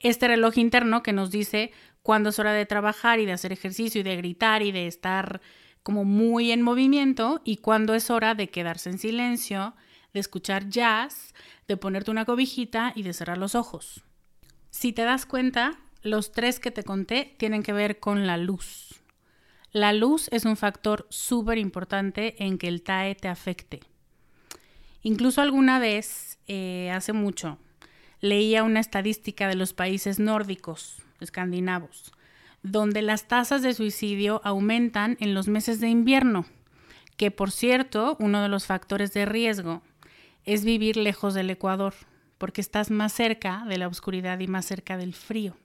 este 0.00 0.28
reloj 0.28 0.58
interno 0.58 1.02
que 1.02 1.12
nos 1.12 1.30
dice 1.30 1.72
cuándo 2.02 2.30
es 2.30 2.38
hora 2.38 2.52
de 2.52 2.66
trabajar 2.66 3.20
y 3.20 3.26
de 3.26 3.32
hacer 3.32 3.52
ejercicio 3.52 4.00
y 4.00 4.04
de 4.04 4.16
gritar 4.16 4.62
y 4.62 4.72
de 4.72 4.86
estar 4.86 5.40
como 5.82 6.04
muy 6.04 6.52
en 6.52 6.62
movimiento 6.62 7.40
y 7.44 7.58
cuándo 7.58 7.94
es 7.94 8.10
hora 8.10 8.34
de 8.34 8.48
quedarse 8.48 8.90
en 8.90 8.98
silencio, 8.98 9.74
de 10.12 10.20
escuchar 10.20 10.68
jazz, 10.68 11.34
de 11.68 11.76
ponerte 11.76 12.10
una 12.10 12.24
cobijita 12.24 12.92
y 12.94 13.02
de 13.02 13.12
cerrar 13.12 13.38
los 13.38 13.54
ojos. 13.54 14.04
Si 14.70 14.92
te 14.92 15.02
das 15.02 15.26
cuenta, 15.26 15.78
los 16.02 16.32
tres 16.32 16.60
que 16.60 16.70
te 16.70 16.84
conté 16.84 17.34
tienen 17.38 17.62
que 17.62 17.72
ver 17.72 17.98
con 17.98 18.26
la 18.26 18.36
luz. 18.36 19.02
La 19.72 19.92
luz 19.92 20.28
es 20.32 20.44
un 20.44 20.56
factor 20.56 21.06
súper 21.10 21.58
importante 21.58 22.42
en 22.42 22.58
que 22.58 22.68
el 22.68 22.82
TAE 22.82 23.14
te 23.14 23.28
afecte. 23.28 23.80
Incluso 25.02 25.40
alguna 25.40 25.78
vez, 25.78 26.38
eh, 26.46 26.90
hace 26.92 27.12
mucho, 27.12 27.58
leía 28.20 28.62
una 28.64 28.80
estadística 28.80 29.48
de 29.48 29.54
los 29.54 29.72
países 29.72 30.18
nórdicos, 30.18 31.02
escandinavos, 31.20 32.12
donde 32.62 33.02
las 33.02 33.28
tasas 33.28 33.62
de 33.62 33.74
suicidio 33.74 34.40
aumentan 34.44 35.16
en 35.20 35.34
los 35.34 35.48
meses 35.48 35.80
de 35.80 35.88
invierno, 35.88 36.44
que 37.16 37.30
por 37.30 37.50
cierto, 37.50 38.16
uno 38.20 38.42
de 38.42 38.48
los 38.48 38.66
factores 38.66 39.12
de 39.12 39.26
riesgo 39.26 39.82
es 40.44 40.64
vivir 40.64 40.96
lejos 40.96 41.34
del 41.34 41.50
Ecuador, 41.50 41.94
porque 42.38 42.60
estás 42.60 42.90
más 42.90 43.12
cerca 43.12 43.64
de 43.68 43.78
la 43.78 43.88
oscuridad 43.88 44.38
y 44.40 44.46
más 44.46 44.64
cerca 44.64 44.96
del 44.96 45.14
frío. 45.14 45.56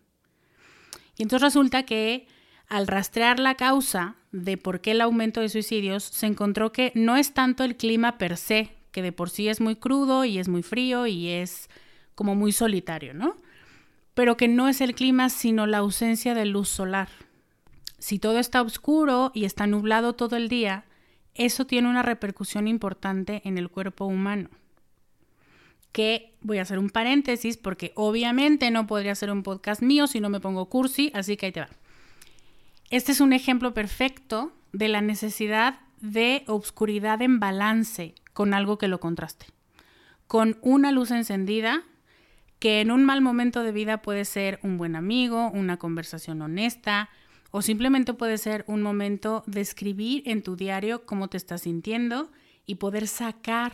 Y 1.18 1.24
entonces 1.24 1.44
resulta 1.44 1.84
que 1.84 2.28
al 2.68 2.88
rastrear 2.88 3.40
la 3.40 3.56
causa 3.56 4.16
de 4.32 4.58
por 4.58 4.82
qué 4.82 4.92
el 4.92 5.02
aumento 5.02 5.42
de 5.42 5.50
suicidios, 5.50 6.04
se 6.04 6.26
encontró 6.26 6.72
que 6.72 6.92
no 6.96 7.16
es 7.16 7.34
tanto 7.34 7.64
el 7.64 7.78
clima 7.78 8.18
per 8.18 8.38
se, 8.38 8.75
que 8.96 9.02
de 9.02 9.12
por 9.12 9.30
sí 9.30 9.50
es 9.50 9.60
muy 9.60 9.76
crudo 9.76 10.24
y 10.24 10.38
es 10.38 10.48
muy 10.48 10.64
frío 10.64 11.06
y 11.06 11.28
es 11.28 11.70
como 12.16 12.34
muy 12.34 12.54
solitario, 12.54 13.14
¿no? 13.14 13.36
Pero 14.14 14.38
que 14.38 14.48
no 14.48 14.70
es 14.70 14.80
el 14.80 14.96
clima, 14.96 15.28
sino 15.28 15.68
la 15.68 15.80
ausencia 15.80 16.34
de 16.34 16.46
luz 16.46 16.70
solar. 16.70 17.10
Si 18.00 18.20
todo 18.20 18.40
está 18.40 18.62
oscuro 18.62 19.34
y 19.34 19.44
está 19.44 19.68
nublado 19.68 20.14
todo 20.14 20.38
el 20.38 20.48
día, 20.48 20.86
eso 21.34 21.68
tiene 21.68 21.90
una 21.90 22.04
repercusión 22.04 22.70
importante 22.70 23.42
en 23.44 23.58
el 23.58 23.70
cuerpo 23.70 24.06
humano. 24.06 24.50
Que 25.92 26.34
voy 26.40 26.60
a 26.60 26.62
hacer 26.62 26.80
un 26.80 26.90
paréntesis 26.90 27.58
porque 27.58 27.92
obviamente 27.96 28.72
no 28.72 28.88
podría 28.88 29.14
ser 29.14 29.30
un 29.30 29.44
podcast 29.44 29.82
mío 29.82 30.08
si 30.08 30.22
no 30.22 30.30
me 30.30 30.40
pongo 30.40 30.70
cursi, 30.70 31.12
así 31.14 31.36
que 31.36 31.48
ahí 31.48 31.52
te 31.52 31.60
va. 31.60 31.70
Este 32.92 33.12
es 33.12 33.20
un 33.20 33.34
ejemplo 33.34 33.74
perfecto 33.74 34.54
de 34.72 34.88
la 34.88 35.02
necesidad 35.02 35.82
de 36.02 36.44
obscuridad 36.48 37.22
en 37.22 37.40
balance 37.40 38.16
con 38.34 38.54
algo 38.54 38.78
que 38.78 38.88
lo 38.88 39.00
contraste. 39.00 39.48
Con 40.28 40.58
una 40.62 40.92
luz 40.92 41.12
encendida 41.12 41.84
que 42.60 42.82
en 42.82 42.92
un 42.92 43.06
mal 43.06 43.22
momento 43.22 43.64
de 43.64 43.72
vida 43.72 44.02
puede 44.02 44.26
ser 44.26 44.60
un 44.64 44.78
buen 44.78 44.96
amigo, 44.96 45.52
una 45.52 45.78
conversación 45.78 46.42
honesta, 46.42 47.10
o 47.52 47.62
simplemente 47.62 48.14
puede 48.14 48.38
ser 48.38 48.66
un 48.68 48.82
momento 48.82 49.44
de 49.46 49.62
escribir 49.62 50.24
en 50.26 50.44
tu 50.44 50.56
diario 50.56 51.06
cómo 51.06 51.30
te 51.30 51.38
estás 51.38 51.62
sintiendo 51.62 52.32
y 52.66 52.76
poder 52.76 53.08
sacar 53.08 53.72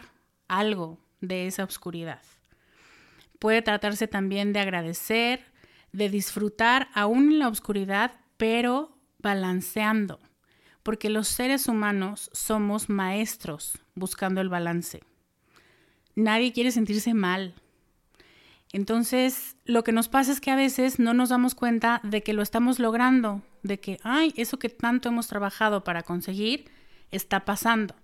algo 0.48 1.00
de 1.22 1.48
esa 1.48 1.64
oscuridad. 1.64 2.22
Puede 3.40 3.62
tratarse 3.62 4.08
también 4.08 4.54
de 4.54 4.60
agradecer, 4.60 5.46
de 5.94 6.10
disfrutar 6.10 6.90
aún 6.94 7.32
en 7.32 7.40
la 7.40 7.48
oscuridad, 7.48 8.12
pero 8.38 8.98
balanceando, 9.20 10.20
porque 10.84 11.10
los 11.10 11.28
seres 11.28 11.68
humanos 11.68 12.30
somos 12.34 12.90
maestros 12.90 13.80
buscando 13.96 14.42
el 14.42 14.50
balance. 14.50 15.02
Nadie 16.16 16.54
quiere 16.54 16.72
sentirse 16.72 17.14
mal. 17.14 17.56
Entonces, 18.74 19.58
lo 19.66 19.84
que 19.84 19.92
nos 19.92 20.08
pasa 20.08 20.32
es 20.32 20.40
que 20.40 20.52
a 20.52 20.56
veces 20.56 21.00
no 21.00 21.14
nos 21.14 21.30
damos 21.30 21.56
cuenta 21.56 22.00
de 22.04 22.24
que 22.24 22.34
lo 22.34 22.42
estamos 22.42 22.80
logrando, 22.80 23.42
de 23.64 23.80
que, 23.80 24.00
ay, 24.04 24.34
eso 24.38 24.60
que 24.60 24.70
tanto 24.70 25.10
hemos 25.10 25.28
trabajado 25.28 25.84
para 25.84 26.04
conseguir 26.04 26.66
está 27.12 27.46
pasando. 27.46 27.96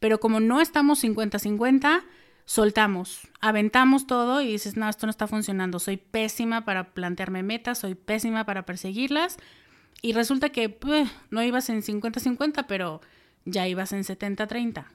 Pero 0.00 0.18
como 0.20 0.40
no 0.40 0.60
estamos 0.60 1.04
50-50, 1.04 2.02
soltamos, 2.46 3.28
aventamos 3.40 4.06
todo 4.06 4.40
y 4.40 4.48
dices, 4.48 4.76
no, 4.76 4.88
esto 4.88 5.06
no 5.06 5.10
está 5.10 5.26
funcionando, 5.26 5.78
soy 5.78 5.96
pésima 5.96 6.64
para 6.64 6.92
plantearme 6.92 7.42
metas, 7.42 7.78
soy 7.78 7.94
pésima 7.94 8.44
para 8.44 8.66
perseguirlas. 8.66 9.38
Y 10.02 10.12
resulta 10.12 10.50
que 10.50 10.68
pues, 10.68 11.10
no 11.30 11.42
ibas 11.42 11.68
en 11.70 11.82
50-50, 11.82 12.66
pero 12.66 13.00
ya 13.44 13.66
ibas 13.68 13.92
en 13.92 14.04
70-30. 14.04 14.86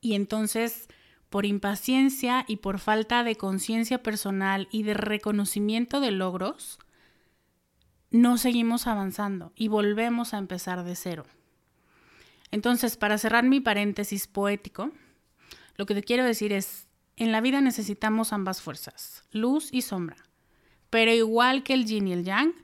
Y 0.00 0.14
entonces, 0.14 0.88
por 1.30 1.46
impaciencia 1.46 2.44
y 2.46 2.56
por 2.56 2.78
falta 2.78 3.24
de 3.24 3.36
conciencia 3.36 4.02
personal 4.02 4.68
y 4.70 4.82
de 4.82 4.94
reconocimiento 4.94 6.00
de 6.00 6.10
logros, 6.10 6.78
no 8.10 8.38
seguimos 8.38 8.86
avanzando 8.86 9.52
y 9.56 9.68
volvemos 9.68 10.34
a 10.34 10.38
empezar 10.38 10.84
de 10.84 10.94
cero. 10.94 11.24
Entonces, 12.52 12.96
para 12.96 13.18
cerrar 13.18 13.42
mi 13.42 13.58
paréntesis 13.58 14.28
poético, 14.28 14.92
lo 15.76 15.86
que 15.86 15.94
te 15.94 16.04
quiero 16.04 16.22
decir 16.22 16.52
es, 16.52 16.86
en 17.16 17.32
la 17.32 17.40
vida 17.40 17.60
necesitamos 17.60 18.32
ambas 18.32 18.62
fuerzas, 18.62 19.24
luz 19.32 19.68
y 19.72 19.82
sombra. 19.82 20.16
Pero 20.90 21.12
igual 21.12 21.64
que 21.64 21.74
el 21.74 21.86
yin 21.86 22.06
y 22.06 22.12
el 22.12 22.24
yang, 22.24 22.54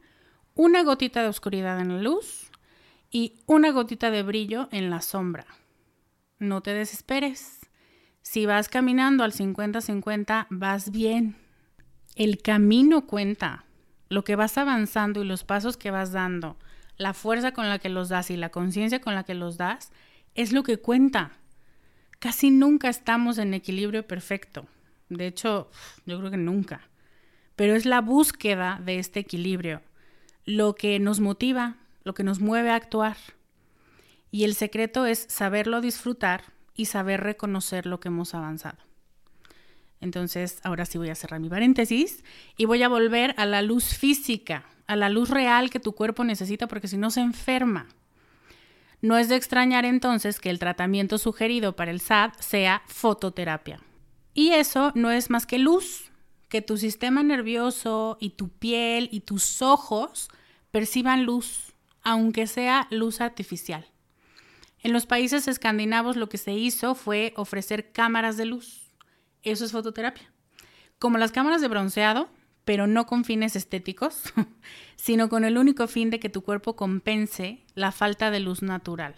una 0.54 0.82
gotita 0.82 1.22
de 1.22 1.28
oscuridad 1.28 1.80
en 1.80 1.96
la 1.96 2.02
luz 2.02 2.50
y 3.10 3.40
una 3.46 3.70
gotita 3.70 4.10
de 4.10 4.22
brillo 4.22 4.68
en 4.72 4.90
la 4.90 5.00
sombra. 5.00 5.46
No 6.38 6.62
te 6.62 6.72
desesperes. 6.72 7.60
Si 8.22 8.46
vas 8.46 8.68
caminando 8.68 9.24
al 9.24 9.32
50-50, 9.32 10.46
vas 10.50 10.90
bien. 10.90 11.36
El 12.14 12.42
camino 12.42 13.06
cuenta. 13.06 13.64
Lo 14.08 14.24
que 14.24 14.36
vas 14.36 14.58
avanzando 14.58 15.22
y 15.22 15.24
los 15.24 15.44
pasos 15.44 15.76
que 15.76 15.90
vas 15.90 16.12
dando, 16.12 16.56
la 16.96 17.14
fuerza 17.14 17.52
con 17.52 17.68
la 17.68 17.78
que 17.78 17.88
los 17.88 18.08
das 18.08 18.30
y 18.30 18.36
la 18.36 18.50
conciencia 18.50 19.00
con 19.00 19.14
la 19.14 19.22
que 19.22 19.34
los 19.34 19.56
das, 19.56 19.92
es 20.34 20.52
lo 20.52 20.64
que 20.64 20.78
cuenta. 20.78 21.32
Casi 22.18 22.50
nunca 22.50 22.88
estamos 22.88 23.38
en 23.38 23.54
equilibrio 23.54 24.06
perfecto. 24.06 24.66
De 25.08 25.26
hecho, 25.26 25.70
yo 26.06 26.18
creo 26.18 26.30
que 26.30 26.36
nunca. 26.36 26.88
Pero 27.54 27.74
es 27.74 27.86
la 27.86 28.00
búsqueda 28.00 28.80
de 28.84 28.98
este 28.98 29.20
equilibrio 29.20 29.80
lo 30.50 30.74
que 30.74 30.98
nos 30.98 31.20
motiva, 31.20 31.76
lo 32.04 32.14
que 32.14 32.24
nos 32.24 32.40
mueve 32.40 32.70
a 32.70 32.74
actuar. 32.74 33.16
Y 34.30 34.44
el 34.44 34.54
secreto 34.54 35.06
es 35.06 35.26
saberlo 35.28 35.80
disfrutar 35.80 36.42
y 36.74 36.86
saber 36.86 37.20
reconocer 37.20 37.86
lo 37.86 38.00
que 38.00 38.08
hemos 38.08 38.34
avanzado. 38.34 38.78
Entonces, 40.00 40.60
ahora 40.62 40.86
sí 40.86 40.98
voy 40.98 41.10
a 41.10 41.14
cerrar 41.14 41.40
mi 41.40 41.48
paréntesis 41.48 42.24
y 42.56 42.64
voy 42.64 42.82
a 42.82 42.88
volver 42.88 43.34
a 43.36 43.46
la 43.46 43.62
luz 43.62 43.94
física, 43.94 44.64
a 44.86 44.96
la 44.96 45.08
luz 45.08 45.28
real 45.28 45.70
que 45.70 45.80
tu 45.80 45.92
cuerpo 45.92 46.24
necesita 46.24 46.66
porque 46.68 46.88
si 46.88 46.96
no 46.96 47.10
se 47.10 47.20
enferma. 47.20 47.86
No 49.02 49.18
es 49.18 49.28
de 49.28 49.36
extrañar 49.36 49.84
entonces 49.84 50.40
que 50.40 50.50
el 50.50 50.58
tratamiento 50.58 51.18
sugerido 51.18 51.76
para 51.76 51.90
el 51.90 52.00
SAD 52.00 52.32
sea 52.38 52.82
fototerapia. 52.86 53.80
Y 54.34 54.50
eso 54.50 54.92
no 54.94 55.10
es 55.10 55.30
más 55.30 55.46
que 55.46 55.58
luz, 55.58 56.10
que 56.48 56.62
tu 56.62 56.76
sistema 56.76 57.22
nervioso 57.22 58.16
y 58.20 58.30
tu 58.30 58.48
piel 58.48 59.08
y 59.12 59.20
tus 59.20 59.62
ojos 59.62 60.28
perciban 60.70 61.24
luz, 61.24 61.74
aunque 62.02 62.46
sea 62.46 62.86
luz 62.90 63.20
artificial. 63.20 63.86
En 64.82 64.92
los 64.92 65.06
países 65.06 65.46
escandinavos 65.48 66.16
lo 66.16 66.28
que 66.28 66.38
se 66.38 66.52
hizo 66.52 66.94
fue 66.94 67.34
ofrecer 67.36 67.92
cámaras 67.92 68.36
de 68.36 68.46
luz. 68.46 68.90
Eso 69.42 69.64
es 69.64 69.72
fototerapia. 69.72 70.32
Como 70.98 71.18
las 71.18 71.32
cámaras 71.32 71.60
de 71.60 71.68
bronceado, 71.68 72.30
pero 72.64 72.86
no 72.86 73.06
con 73.06 73.24
fines 73.24 73.56
estéticos, 73.56 74.22
sino 74.96 75.28
con 75.28 75.44
el 75.44 75.58
único 75.58 75.86
fin 75.86 76.10
de 76.10 76.20
que 76.20 76.28
tu 76.28 76.42
cuerpo 76.42 76.76
compense 76.76 77.64
la 77.74 77.92
falta 77.92 78.30
de 78.30 78.40
luz 78.40 78.62
natural. 78.62 79.14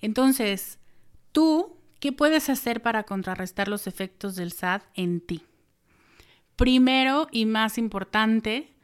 Entonces, 0.00 0.78
tú, 1.32 1.76
¿qué 2.00 2.12
puedes 2.12 2.48
hacer 2.48 2.82
para 2.82 3.04
contrarrestar 3.04 3.68
los 3.68 3.86
efectos 3.86 4.36
del 4.36 4.52
SAD 4.52 4.82
en 4.94 5.20
ti? 5.20 5.42
Primero 6.54 7.28
y 7.32 7.46
más 7.46 7.78
importante, 7.78 8.74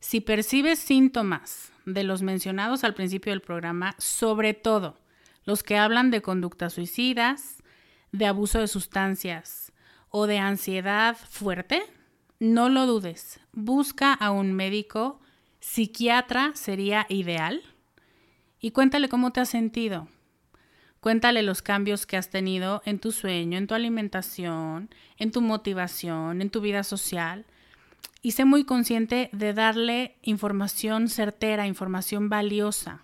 si 0.00 0.20
percibes 0.20 0.78
síntomas 0.78 1.72
de 1.84 2.04
los 2.04 2.22
mencionados 2.22 2.84
al 2.84 2.94
principio 2.94 3.32
del 3.32 3.40
programa, 3.40 3.94
sobre 3.98 4.54
todo 4.54 4.98
los 5.44 5.62
que 5.62 5.76
hablan 5.78 6.10
de 6.10 6.22
conductas 6.22 6.74
suicidas, 6.74 7.62
de 8.12 8.26
abuso 8.26 8.60
de 8.60 8.68
sustancias 8.68 9.72
o 10.10 10.26
de 10.26 10.38
ansiedad 10.38 11.16
fuerte, 11.16 11.82
no 12.38 12.68
lo 12.68 12.86
dudes, 12.86 13.40
busca 13.52 14.12
a 14.12 14.30
un 14.30 14.52
médico, 14.52 15.20
psiquiatra 15.60 16.52
sería 16.54 17.06
ideal, 17.08 17.62
y 18.60 18.70
cuéntale 18.72 19.08
cómo 19.08 19.32
te 19.32 19.40
has 19.40 19.48
sentido. 19.48 20.08
Cuéntale 21.00 21.42
los 21.42 21.62
cambios 21.62 22.06
que 22.06 22.16
has 22.16 22.28
tenido 22.28 22.82
en 22.84 22.98
tu 22.98 23.12
sueño, 23.12 23.56
en 23.56 23.68
tu 23.68 23.74
alimentación, 23.74 24.90
en 25.16 25.30
tu 25.30 25.40
motivación, 25.40 26.42
en 26.42 26.50
tu 26.50 26.60
vida 26.60 26.82
social. 26.82 27.46
Y 28.20 28.32
sé 28.32 28.44
muy 28.44 28.64
consciente 28.64 29.30
de 29.32 29.54
darle 29.54 30.16
información 30.22 31.08
certera, 31.08 31.66
información 31.66 32.28
valiosa. 32.28 33.02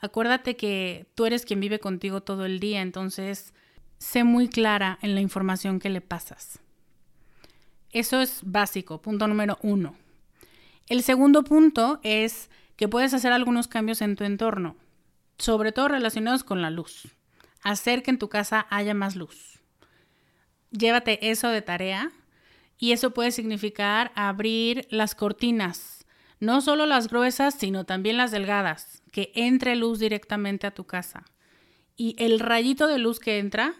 Acuérdate 0.00 0.56
que 0.56 1.06
tú 1.14 1.24
eres 1.24 1.46
quien 1.46 1.60
vive 1.60 1.80
contigo 1.80 2.22
todo 2.22 2.44
el 2.44 2.60
día, 2.60 2.82
entonces 2.82 3.54
sé 3.98 4.22
muy 4.22 4.48
clara 4.48 4.98
en 5.00 5.14
la 5.14 5.22
información 5.22 5.80
que 5.80 5.88
le 5.88 6.02
pasas. 6.02 6.60
Eso 7.90 8.20
es 8.20 8.40
básico, 8.42 9.00
punto 9.00 9.26
número 9.28 9.58
uno. 9.62 9.96
El 10.88 11.02
segundo 11.02 11.44
punto 11.44 12.00
es 12.02 12.50
que 12.76 12.88
puedes 12.88 13.14
hacer 13.14 13.32
algunos 13.32 13.68
cambios 13.68 14.02
en 14.02 14.16
tu 14.16 14.24
entorno, 14.24 14.76
sobre 15.38 15.72
todo 15.72 15.88
relacionados 15.88 16.44
con 16.44 16.60
la 16.60 16.70
luz. 16.70 17.08
Hacer 17.62 18.02
que 18.02 18.10
en 18.10 18.18
tu 18.18 18.28
casa 18.28 18.66
haya 18.68 18.92
más 18.92 19.16
luz. 19.16 19.60
Llévate 20.70 21.30
eso 21.30 21.48
de 21.48 21.62
tarea 21.62 22.12
y 22.78 22.92
eso 22.92 23.12
puede 23.12 23.30
significar 23.30 24.12
abrir 24.14 24.86
las 24.90 25.14
cortinas, 25.14 26.06
no 26.40 26.60
solo 26.60 26.86
las 26.86 27.08
gruesas, 27.08 27.54
sino 27.54 27.84
también 27.84 28.16
las 28.16 28.30
delgadas, 28.30 29.02
que 29.12 29.32
entre 29.34 29.76
luz 29.76 29.98
directamente 29.98 30.66
a 30.66 30.74
tu 30.74 30.84
casa. 30.84 31.24
Y 31.96 32.16
el 32.18 32.40
rayito 32.40 32.86
de 32.86 32.98
luz 32.98 33.20
que 33.20 33.38
entra 33.38 33.74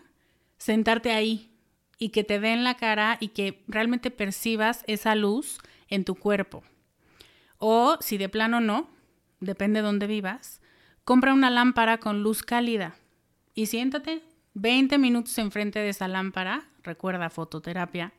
sentarte 0.59 1.13
ahí 1.13 1.51
y 1.99 2.11
que 2.11 2.25
te 2.25 2.41
dé 2.41 2.53
en 2.53 2.65
la 2.65 2.77
cara 2.77 3.19
y 3.21 3.29
que 3.29 3.65
realmente 3.69 4.11
percibas 4.11 4.85
esa 4.87 5.15
luz 5.15 5.59
en 5.89 6.05
tu 6.05 6.15
cuerpo. 6.15 6.63
O 7.59 7.97
si 8.01 8.19
de 8.19 8.29
plano 8.29 8.61
no, 8.61 8.89
depende 9.41 9.81
de 9.81 9.87
dónde 9.87 10.07
vivas, 10.07 10.61
compra 11.05 11.35
una 11.35 11.51
lámpara 11.51 11.99
con 11.99 12.23
luz 12.23 12.43
cálida 12.43 12.97
y 13.55 13.67
siéntate 13.67 14.23
20 14.55 14.99
minutos 14.99 15.37
enfrente 15.39 15.79
de 15.81 15.91
esa 15.91 16.09
lámpara, 16.09 16.69
recuerda 16.83 17.31
fototerapia. 17.31 18.13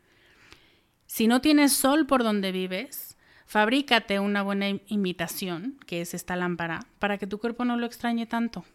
Si 1.05 1.27
no 1.27 1.41
tienes 1.41 1.73
sol 1.73 2.07
por 2.07 2.23
donde 2.23 2.51
vives, 2.51 3.17
fabrícate 3.45 4.19
una 4.19 4.41
buena 4.41 4.69
imitación, 4.87 5.77
que 5.85 6.01
es 6.01 6.13
esta 6.13 6.35
lámpara, 6.35 6.81
para 6.99 7.17
que 7.17 7.27
tu 7.27 7.39
cuerpo 7.39 7.63
no 7.65 7.77
lo 7.77 7.85
extrañe 7.85 8.25
tanto. 8.25 8.65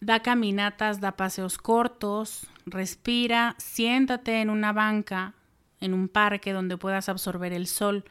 Da 0.00 0.20
caminatas, 0.20 1.00
da 1.00 1.16
paseos 1.16 1.58
cortos, 1.58 2.46
respira, 2.66 3.54
siéntate 3.58 4.40
en 4.40 4.50
una 4.50 4.72
banca, 4.72 5.34
en 5.80 5.94
un 5.94 6.08
parque 6.08 6.52
donde 6.52 6.76
puedas 6.76 7.08
absorber 7.08 7.52
el 7.52 7.66
sol. 7.66 8.04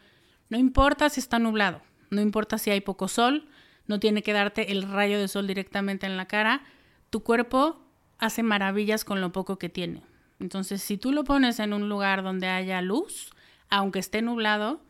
No 0.50 0.58
importa 0.58 1.10
si 1.10 1.20
está 1.20 1.40
nublado, 1.40 1.82
no 2.10 2.22
importa 2.22 2.58
si 2.58 2.72
hay 2.72 2.82
poco 2.82 3.08
sol, 3.08 3.48
no 3.86 4.00
tiene 4.00 4.22
que 4.22 4.34
darte 4.34 4.72
el 4.72 4.84
rayo 4.84 5.20
de 5.20 5.28
sol 5.28 5.48
directamente 5.48 6.06
en 6.06 6.18
la 6.18 6.26
cara. 6.26 6.62
Tu 7.10 7.24
cuerpo 7.24 7.82
hace 8.18 8.44
maravillas 8.44 9.06
con 9.06 9.22
lo 9.22 9.32
poco 9.32 9.58
que 9.58 9.70
tiene. 9.70 10.04
Entonces, 10.40 10.82
si 10.82 10.98
tú 10.98 11.12
lo 11.12 11.24
pones 11.24 11.60
en 11.60 11.74
un 11.74 11.90
lugar 11.90 12.24
donde 12.24 12.48
haya 12.48 12.82
luz, 12.82 13.32
aunque 13.70 14.00
esté 14.00 14.22
nublado, 14.22 14.82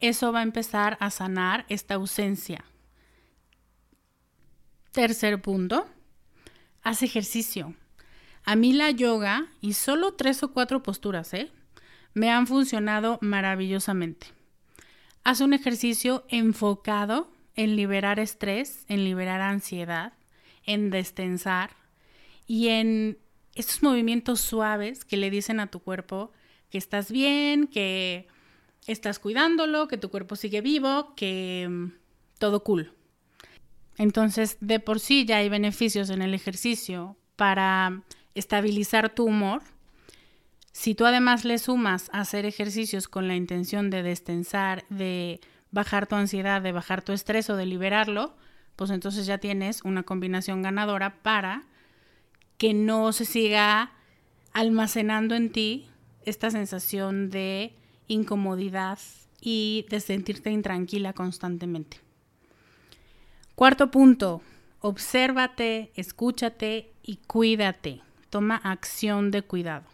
eso 0.00 0.32
va 0.32 0.40
a 0.40 0.44
empezar 0.44 0.96
a 1.00 1.10
sanar 1.10 1.64
esta 1.68 1.94
ausencia. 1.94 2.64
Tercer 4.92 5.40
punto, 5.42 5.86
haz 6.82 7.02
ejercicio. 7.02 7.74
A 8.44 8.56
mí 8.56 8.72
la 8.72 8.90
yoga, 8.90 9.46
y 9.60 9.72
solo 9.72 10.14
tres 10.14 10.42
o 10.42 10.52
cuatro 10.52 10.82
posturas, 10.82 11.32
¿eh? 11.34 11.50
me 12.12 12.30
han 12.30 12.46
funcionado 12.46 13.18
maravillosamente. 13.20 14.28
Haz 15.24 15.40
un 15.40 15.52
ejercicio 15.52 16.24
enfocado 16.28 17.32
en 17.56 17.76
liberar 17.76 18.20
estrés, 18.20 18.84
en 18.88 19.04
liberar 19.04 19.40
ansiedad, 19.40 20.12
en 20.64 20.90
destensar 20.90 21.70
y 22.46 22.68
en 22.68 23.18
estos 23.54 23.82
movimientos 23.82 24.40
suaves 24.40 25.04
que 25.04 25.16
le 25.16 25.30
dicen 25.30 25.60
a 25.60 25.68
tu 25.68 25.80
cuerpo 25.80 26.32
que 26.70 26.78
estás 26.78 27.10
bien, 27.10 27.66
que 27.66 28.26
estás 28.86 29.18
cuidándolo, 29.18 29.88
que 29.88 29.96
tu 29.96 30.10
cuerpo 30.10 30.36
sigue 30.36 30.60
vivo, 30.60 31.14
que 31.14 31.66
mm, 31.70 31.92
todo 32.38 32.64
cool. 32.64 32.92
Entonces, 33.96 34.56
de 34.60 34.80
por 34.80 35.00
sí 35.00 35.24
ya 35.24 35.38
hay 35.38 35.48
beneficios 35.48 36.10
en 36.10 36.22
el 36.22 36.34
ejercicio 36.34 37.16
para 37.36 38.02
estabilizar 38.34 39.14
tu 39.14 39.24
humor. 39.24 39.62
Si 40.72 40.94
tú 40.94 41.06
además 41.06 41.44
le 41.44 41.58
sumas 41.58 42.10
hacer 42.12 42.46
ejercicios 42.46 43.06
con 43.06 43.28
la 43.28 43.36
intención 43.36 43.90
de 43.90 44.02
destensar, 44.02 44.84
de 44.90 45.40
bajar 45.70 46.06
tu 46.06 46.16
ansiedad, 46.16 46.60
de 46.60 46.72
bajar 46.72 47.02
tu 47.02 47.12
estrés 47.12 47.48
o 47.50 47.56
de 47.56 47.66
liberarlo, 47.66 48.36
pues 48.74 48.90
entonces 48.90 49.26
ya 49.26 49.38
tienes 49.38 49.82
una 49.82 50.02
combinación 50.02 50.62
ganadora 50.62 51.22
para 51.22 51.64
que 52.58 52.74
no 52.74 53.12
se 53.12 53.24
siga 53.24 53.92
almacenando 54.52 55.34
en 55.34 55.50
ti 55.50 55.88
esta 56.24 56.50
sensación 56.50 57.30
de 57.30 57.74
incomodidad 58.08 58.98
y 59.40 59.86
de 59.90 60.00
sentirte 60.00 60.50
intranquila 60.50 61.12
constantemente. 61.12 61.98
Cuarto 63.54 63.90
punto, 63.90 64.42
obsérvate, 64.80 65.92
escúchate 65.94 66.92
y 67.02 67.16
cuídate. 67.26 68.00
Toma 68.30 68.56
acción 68.56 69.30
de 69.30 69.42
cuidado. 69.42 69.84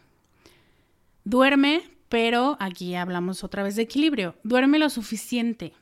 Duerme, 1.25 1.83
pero 2.09 2.57
aquí 2.61 2.95
hablamos 2.95 3.45
otra 3.45 3.63
vez 3.63 3.77
de 3.77 3.83
equilibrio. 3.83 4.35
Duerme 4.45 4.79
lo 4.79 4.89
suficiente. 4.89 5.75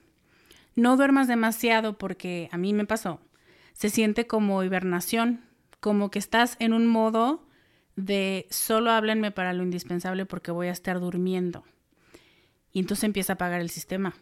No 0.75 0.97
duermas 0.97 1.29
demasiado 1.29 1.99
porque 1.99 2.49
a 2.53 2.59
mí 2.59 2.73
me 2.73 2.85
pasó. 2.85 3.21
Se 3.73 3.91
siente 3.91 4.27
como 4.27 4.65
hibernación, 4.65 5.41
como 5.81 6.11
que 6.11 6.19
estás 6.19 6.57
en 6.59 6.73
un 6.73 6.87
modo 6.87 7.47
de 7.97 8.47
solo 8.51 8.91
háblenme 8.91 9.31
para 9.31 9.53
lo 9.53 9.63
indispensable 9.63 10.27
porque 10.27 10.51
voy 10.51 10.69
a 10.69 10.73
estar 10.73 11.01
durmiendo. 11.01 11.65
Y 12.73 12.81
entonces 12.81 13.05
empieza 13.05 13.33
a 13.33 13.35
apagar 13.35 13.61
el 13.61 13.71
sistema. 13.71 14.15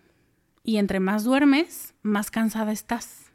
Y 0.62 0.79
entre 0.79 0.99
más 1.01 1.25
duermes, 1.25 1.95
más 2.03 2.31
cansada 2.31 2.73
estás. 2.73 3.31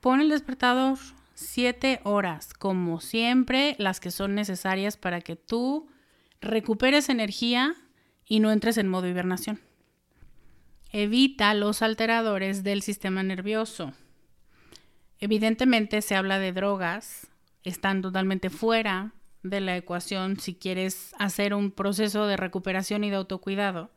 Pon 0.00 0.20
el 0.20 0.28
despertador 0.28 0.98
siete 1.34 2.00
horas, 2.04 2.54
como 2.54 3.00
siempre, 3.00 3.74
las 3.78 3.98
que 3.98 4.10
son 4.10 4.34
necesarias 4.34 4.96
para 4.96 5.20
que 5.20 5.36
tú 5.36 5.88
recuperes 6.40 7.08
energía 7.08 7.74
y 8.24 8.40
no 8.40 8.52
entres 8.52 8.78
en 8.78 8.88
modo 8.88 9.08
hibernación. 9.08 9.60
Evita 10.92 11.54
los 11.54 11.82
alteradores 11.82 12.62
del 12.62 12.82
sistema 12.82 13.22
nervioso. 13.22 13.92
Evidentemente 15.20 16.00
se 16.00 16.16
habla 16.16 16.38
de 16.38 16.52
drogas, 16.52 17.28
están 17.62 18.00
totalmente 18.00 18.48
fuera 18.48 19.12
de 19.42 19.60
la 19.60 19.76
ecuación 19.76 20.38
si 20.38 20.54
quieres 20.54 21.14
hacer 21.18 21.54
un 21.54 21.70
proceso 21.70 22.26
de 22.26 22.36
recuperación 22.36 23.04
y 23.04 23.10
de 23.10 23.16
autocuidado. 23.16 23.90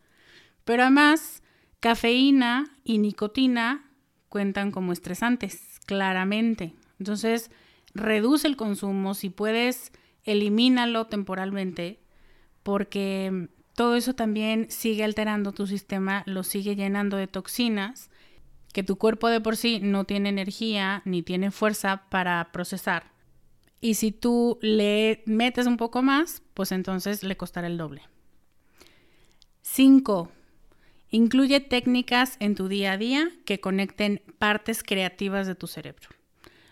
Pero 0.66 0.84
además, 0.84 1.42
cafeína 1.80 2.66
y 2.84 2.98
nicotina 2.98 3.90
cuentan 4.30 4.72
como 4.72 4.92
estresantes, 4.92 5.80
claramente. 5.86 6.74
Entonces, 7.00 7.52
reduce 7.94 8.48
el 8.48 8.58
consumo, 8.58 9.14
si 9.14 9.30
puedes, 9.30 9.92
elimínalo 10.24 11.08
temporalmente, 11.08 12.00
porque 12.64 13.50
todo 13.76 13.96
eso 13.96 14.14
también 14.14 14.70
sigue 14.70 15.04
alterando 15.04 15.52
tu 15.52 15.68
sistema, 15.68 16.24
lo 16.26 16.44
sigue 16.44 16.76
llenando 16.76 17.18
de 17.18 17.28
toxinas 17.28 18.10
que 18.74 18.84
tu 18.84 18.98
cuerpo 18.98 19.30
de 19.30 19.40
por 19.40 19.56
sí 19.56 19.80
no 19.82 20.04
tiene 20.04 20.30
energía 20.30 21.02
ni 21.06 21.22
tiene 21.22 21.52
fuerza 21.52 22.10
para 22.10 22.52
procesar. 22.52 23.14
Y 23.80 23.94
si 23.94 24.12
tú 24.12 24.58
le 24.62 25.24
metes 25.26 25.68
un 25.68 25.78
poco 25.78 26.02
más, 26.02 26.42
pues 26.54 26.72
entonces 26.72 27.24
le 27.24 27.38
costará 27.38 27.68
el 27.68 27.78
doble. 27.78 28.02
5. 29.62 30.32
Incluye 31.10 31.60
técnicas 31.60 32.38
en 32.40 32.56
tu 32.56 32.68
día 32.68 32.94
a 32.94 32.98
día 32.98 33.30
que 33.46 33.60
conecten 33.60 34.22
partes 34.40 34.84
creativas 34.84 35.46
de 35.46 35.56
tu 35.56 35.68
cerebro, 35.68 36.10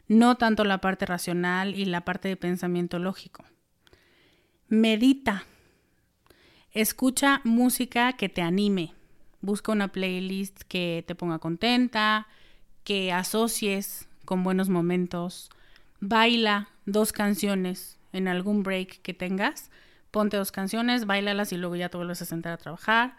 no 0.07 0.35
tanto 0.35 0.63
la 0.63 0.81
parte 0.81 1.05
racional 1.05 1.75
y 1.75 1.85
la 1.85 2.03
parte 2.03 2.27
de 2.27 2.37
pensamiento 2.37 2.97
lógico. 2.97 3.45
Medita. 4.67 5.45
Escucha 6.71 7.41
música 7.43 8.13
que 8.13 8.29
te 8.29 8.41
anime. 8.41 8.93
Busca 9.41 9.71
una 9.71 9.87
playlist 9.89 10.61
que 10.67 11.03
te 11.07 11.15
ponga 11.15 11.39
contenta, 11.39 12.27
que 12.83 13.11
asocies 13.11 14.07
con 14.25 14.43
buenos 14.43 14.69
momentos. 14.69 15.49
Baila 15.99 16.69
dos 16.85 17.11
canciones 17.11 17.97
en 18.13 18.27
algún 18.27 18.63
break 18.63 19.01
que 19.01 19.13
tengas. 19.13 19.69
Ponte 20.11 20.37
dos 20.37 20.51
canciones, 20.51 21.05
bailalas 21.05 21.53
y 21.53 21.57
luego 21.57 21.75
ya 21.75 21.89
te 21.89 21.97
vuelves 21.97 22.21
a 22.21 22.25
sentar 22.25 22.53
a 22.53 22.57
trabajar. 22.57 23.15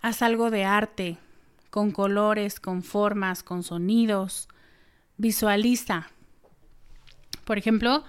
Haz 0.00 0.22
algo 0.22 0.50
de 0.50 0.64
arte, 0.64 1.18
con 1.70 1.90
colores, 1.90 2.60
con 2.60 2.82
formas, 2.82 3.42
con 3.42 3.62
sonidos. 3.62 4.48
Visualiza. 5.16 6.08
Por 7.44 7.58
ejemplo, 7.58 8.04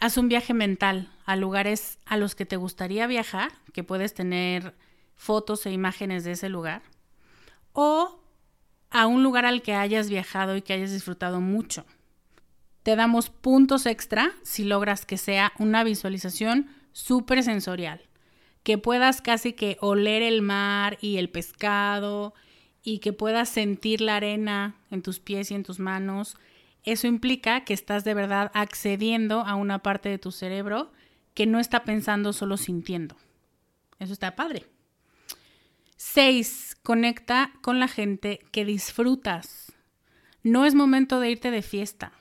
haz 0.00 0.16
un 0.16 0.28
viaje 0.28 0.52
mental 0.52 1.10
a 1.24 1.36
lugares 1.36 1.98
a 2.06 2.16
los 2.16 2.34
que 2.34 2.44
te 2.44 2.56
gustaría 2.56 3.06
viajar, 3.06 3.52
que 3.72 3.84
puedes 3.84 4.14
tener 4.14 4.74
fotos 5.16 5.66
e 5.66 5.72
imágenes 5.72 6.24
de 6.24 6.32
ese 6.32 6.48
lugar. 6.48 6.82
O 7.72 8.20
a 8.90 9.06
un 9.06 9.22
lugar 9.22 9.44
al 9.44 9.62
que 9.62 9.74
hayas 9.74 10.08
viajado 10.08 10.56
y 10.56 10.62
que 10.62 10.72
hayas 10.72 10.92
disfrutado 10.92 11.40
mucho. 11.40 11.84
Te 12.84 12.96
damos 12.96 13.28
puntos 13.28 13.86
extra 13.86 14.30
si 14.42 14.62
logras 14.62 15.04
que 15.04 15.16
sea 15.16 15.52
una 15.58 15.82
visualización 15.82 16.68
súper 16.92 17.42
sensorial, 17.42 18.02
que 18.62 18.78
puedas 18.78 19.20
casi 19.20 19.52
que 19.52 19.78
oler 19.80 20.22
el 20.22 20.42
mar 20.42 20.98
y 21.00 21.16
el 21.16 21.28
pescado 21.28 22.34
y 22.84 22.98
que 22.98 23.12
puedas 23.12 23.48
sentir 23.48 24.00
la 24.00 24.16
arena 24.16 24.76
en 24.90 25.02
tus 25.02 25.18
pies 25.18 25.50
y 25.50 25.54
en 25.54 25.64
tus 25.64 25.80
manos. 25.80 26.36
Eso 26.84 27.06
implica 27.06 27.64
que 27.64 27.74
estás 27.74 28.04
de 28.04 28.14
verdad 28.14 28.52
accediendo 28.54 29.40
a 29.40 29.54
una 29.54 29.80
parte 29.80 30.08
de 30.08 30.18
tu 30.18 30.30
cerebro 30.30 30.92
que 31.34 31.46
no 31.46 31.58
está 31.58 31.82
pensando 31.84 32.32
solo 32.32 32.56
sintiendo. 32.56 33.16
Eso 33.98 34.12
está 34.12 34.36
padre. 34.36 34.66
6. 36.12 36.76
Conecta 36.82 37.52
con 37.62 37.80
la 37.80 37.88
gente 37.88 38.40
que 38.52 38.64
disfrutas. 38.64 39.72
No 40.42 40.64
es 40.64 40.74
momento 40.74 41.20
de 41.20 41.30
irte 41.30 41.50
de 41.50 41.62
fiesta 41.62 42.12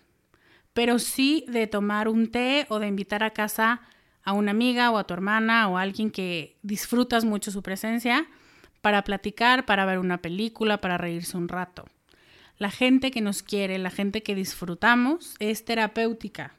pero 0.73 0.99
sí 0.99 1.45
de 1.47 1.67
tomar 1.67 2.07
un 2.07 2.31
té 2.31 2.65
o 2.69 2.79
de 2.79 2.87
invitar 2.87 3.23
a 3.23 3.31
casa 3.31 3.81
a 4.23 4.33
una 4.33 4.51
amiga 4.51 4.91
o 4.91 4.97
a 4.97 5.05
tu 5.05 5.13
hermana 5.13 5.67
o 5.69 5.77
a 5.77 5.81
alguien 5.81 6.09
que 6.09 6.57
disfrutas 6.63 7.25
mucho 7.25 7.51
su 7.51 7.61
presencia 7.61 8.27
para 8.81 9.03
platicar, 9.03 9.65
para 9.65 9.85
ver 9.85 9.99
una 9.99 10.21
película, 10.21 10.81
para 10.81 10.97
reírse 10.97 11.37
un 11.37 11.47
rato. 11.47 11.85
La 12.57 12.71
gente 12.71 13.11
que 13.11 13.21
nos 13.21 13.43
quiere, 13.43 13.77
la 13.77 13.91
gente 13.91 14.23
que 14.23 14.35
disfrutamos 14.35 15.35
es 15.39 15.65
terapéutica. 15.65 16.55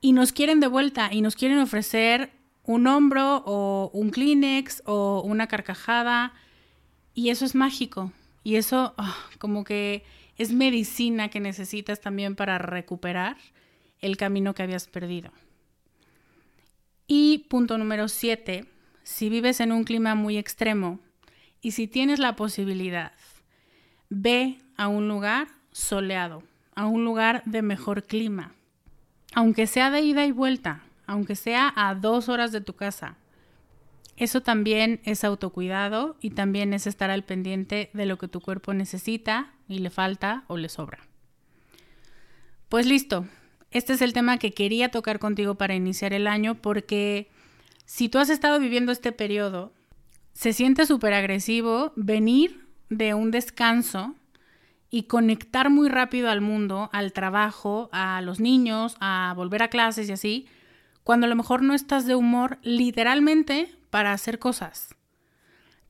Y 0.00 0.12
nos 0.12 0.32
quieren 0.32 0.60
de 0.60 0.66
vuelta 0.66 1.08
y 1.12 1.20
nos 1.20 1.36
quieren 1.36 1.58
ofrecer 1.58 2.30
un 2.64 2.86
hombro 2.86 3.42
o 3.46 3.90
un 3.92 4.10
Kleenex 4.10 4.82
o 4.86 5.22
una 5.24 5.46
carcajada. 5.46 6.32
Y 7.14 7.30
eso 7.30 7.44
es 7.44 7.54
mágico. 7.54 8.12
Y 8.42 8.56
eso 8.56 8.94
ah, 8.98 9.16
como 9.38 9.64
que 9.64 10.04
es 10.36 10.52
medicina 10.52 11.28
que 11.28 11.40
necesitas 11.40 12.00
también 12.00 12.34
para 12.34 12.58
recuperar 12.58 13.36
el 14.00 14.16
camino 14.16 14.54
que 14.54 14.62
habías 14.62 14.86
perdido. 14.86 15.30
Y 17.06 17.46
punto 17.48 17.78
número 17.78 18.08
siete, 18.08 18.66
si 19.02 19.28
vives 19.28 19.60
en 19.60 19.72
un 19.72 19.84
clima 19.84 20.14
muy 20.14 20.38
extremo 20.38 21.00
y 21.60 21.72
si 21.72 21.86
tienes 21.86 22.18
la 22.18 22.36
posibilidad, 22.36 23.12
ve 24.08 24.58
a 24.76 24.88
un 24.88 25.08
lugar 25.08 25.48
soleado, 25.72 26.42
a 26.74 26.86
un 26.86 27.04
lugar 27.04 27.42
de 27.44 27.62
mejor 27.62 28.04
clima, 28.04 28.54
aunque 29.34 29.66
sea 29.66 29.90
de 29.90 30.00
ida 30.00 30.26
y 30.26 30.32
vuelta, 30.32 30.82
aunque 31.06 31.36
sea 31.36 31.72
a 31.76 31.94
dos 31.94 32.28
horas 32.28 32.52
de 32.52 32.60
tu 32.60 32.74
casa. 32.74 33.16
Eso 34.16 34.42
también 34.42 35.00
es 35.04 35.24
autocuidado 35.24 36.16
y 36.20 36.30
también 36.30 36.72
es 36.72 36.86
estar 36.86 37.10
al 37.10 37.24
pendiente 37.24 37.90
de 37.94 38.06
lo 38.06 38.16
que 38.18 38.28
tu 38.28 38.40
cuerpo 38.40 38.72
necesita 38.72 39.52
y 39.68 39.80
le 39.80 39.90
falta 39.90 40.44
o 40.46 40.56
le 40.56 40.68
sobra. 40.68 41.00
Pues 42.68 42.86
listo, 42.86 43.26
este 43.70 43.92
es 43.94 44.02
el 44.02 44.12
tema 44.12 44.38
que 44.38 44.52
quería 44.52 44.90
tocar 44.90 45.18
contigo 45.18 45.56
para 45.56 45.74
iniciar 45.74 46.12
el 46.12 46.26
año 46.28 46.54
porque 46.54 47.28
si 47.86 48.08
tú 48.08 48.18
has 48.18 48.30
estado 48.30 48.60
viviendo 48.60 48.92
este 48.92 49.10
periodo, 49.10 49.72
se 50.32 50.52
siente 50.52 50.86
súper 50.86 51.12
agresivo 51.12 51.92
venir 51.96 52.66
de 52.88 53.14
un 53.14 53.30
descanso 53.30 54.14
y 54.90 55.04
conectar 55.04 55.70
muy 55.70 55.88
rápido 55.88 56.30
al 56.30 56.40
mundo, 56.40 56.88
al 56.92 57.12
trabajo, 57.12 57.88
a 57.92 58.20
los 58.20 58.38
niños, 58.38 58.96
a 59.00 59.32
volver 59.36 59.64
a 59.64 59.68
clases 59.68 60.08
y 60.08 60.12
así, 60.12 60.46
cuando 61.04 61.26
a 61.26 61.28
lo 61.28 61.36
mejor 61.36 61.62
no 61.62 61.74
estás 61.74 62.06
de 62.06 62.16
humor 62.16 62.58
literalmente 62.62 63.72
para 63.90 64.12
hacer 64.12 64.38
cosas. 64.38 64.96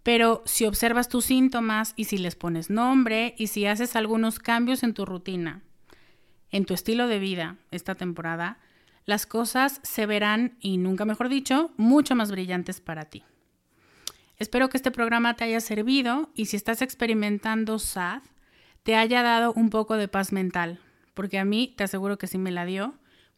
Pero 0.03 0.43
si 0.45 0.67
observas 0.67 1.09
tus 1.09 1.25
síntomas 1.25 1.95
y 1.97 2.05
si 2.05 2.19
les 2.19 2.37
pones 2.37 2.69
nombre 2.69 3.35
y 3.39 3.47
si 3.47 3.65
haces 3.65 3.97
algunos 3.97 4.39
cambios 4.39 4.83
en 4.83 4.93
tu 4.93 5.07
rutina, 5.07 5.62
en 6.51 6.67
tu 6.67 6.75
estilo 6.75 7.09
de 7.09 7.19
vida 7.19 7.57
esta 7.71 7.95
temporada, 7.95 8.59
las 9.07 9.27
cosas 9.27 9.81
se 9.83 10.07
verán, 10.07 10.57
y 10.61 10.79
nunca 10.79 11.05
mejor 11.05 11.29
dicho, 11.29 11.73
mucho 11.77 12.15
más 12.15 12.31
brillantes 12.31 12.81
para 12.81 13.07
ti. 13.07 13.23
Espero 14.39 14.69
que 14.69 14.77
este 14.77 14.91
programa 14.91 15.35
te 15.37 15.45
haya 15.45 15.61
servido 15.61 16.31
y 16.35 16.47
si 16.47 16.57
estás 16.57 16.83
experimentando 16.83 17.79
SAD, 17.79 18.23
te 18.83 18.97
haya 18.97 19.23
dado 19.23 19.53
un 19.53 19.71
poco 19.71 19.97
de 19.97 20.09
paz 20.09 20.33
mental, 20.33 20.81
porque 21.15 21.39
a 21.39 21.45
mí 21.45 21.73
te 21.77 21.85
aseguro 21.85 22.19
que 22.19 22.27
sí 22.27 22.39
me 22.39 22.51
la 22.51 22.65
dio, 22.65 22.95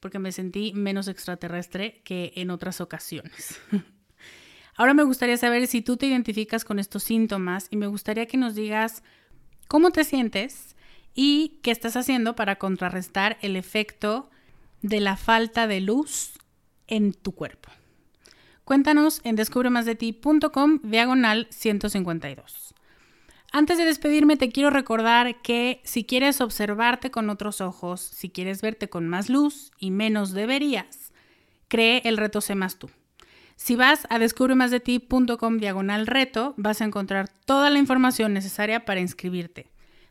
porque 0.06 0.20
me 0.20 0.30
sentí 0.30 0.72
menos 0.72 1.08
extraterrestre 1.08 2.00
que 2.04 2.32
en 2.36 2.52
otras 2.52 2.80
ocasiones. 2.80 3.60
Ahora 4.76 4.94
me 4.94 5.02
gustaría 5.02 5.36
saber 5.36 5.66
si 5.66 5.82
tú 5.82 5.96
te 5.96 6.06
identificas 6.06 6.64
con 6.64 6.78
estos 6.78 7.02
síntomas 7.02 7.66
y 7.72 7.76
me 7.76 7.88
gustaría 7.88 8.26
que 8.26 8.36
nos 8.36 8.54
digas 8.54 9.02
cómo 9.66 9.90
te 9.90 10.04
sientes 10.04 10.76
y 11.12 11.58
qué 11.64 11.72
estás 11.72 11.96
haciendo 11.96 12.36
para 12.36 12.54
contrarrestar 12.54 13.36
el 13.42 13.56
efecto 13.56 14.30
de 14.80 15.00
la 15.00 15.16
falta 15.16 15.66
de 15.66 15.80
luz 15.80 16.34
en 16.86 17.12
tu 17.12 17.32
cuerpo. 17.32 17.72
Cuéntanos 18.62 19.20
en 19.24 19.34
descubremasdeti.com 19.34 20.82
diagonal 20.84 21.48
152. 21.50 22.65
Antes 23.52 23.78
de 23.78 23.84
despedirme 23.84 24.36
te 24.36 24.50
quiero 24.50 24.70
recordar 24.70 25.40
que 25.42 25.80
si 25.84 26.04
quieres 26.04 26.40
observarte 26.40 27.10
con 27.10 27.30
otros 27.30 27.60
ojos, 27.60 28.00
si 28.00 28.30
quieres 28.30 28.60
verte 28.60 28.88
con 28.88 29.08
más 29.08 29.28
luz 29.28 29.72
y 29.78 29.90
menos 29.90 30.32
deberías, 30.32 31.12
cree 31.68 32.02
el 32.04 32.16
reto 32.16 32.40
Sé 32.40 32.54
más 32.54 32.78
tú. 32.78 32.90
Si 33.56 33.74
vas 33.74 34.06
a 34.10 34.18
descubremasdeti.com 34.18 35.58
diagonal 35.58 36.06
reto, 36.06 36.54
vas 36.58 36.82
a 36.82 36.84
encontrar 36.84 37.28
toda 37.46 37.70
la 37.70 37.78
información 37.78 38.34
necesaria 38.34 38.84
para 38.84 39.00
inscribirte. 39.00 39.70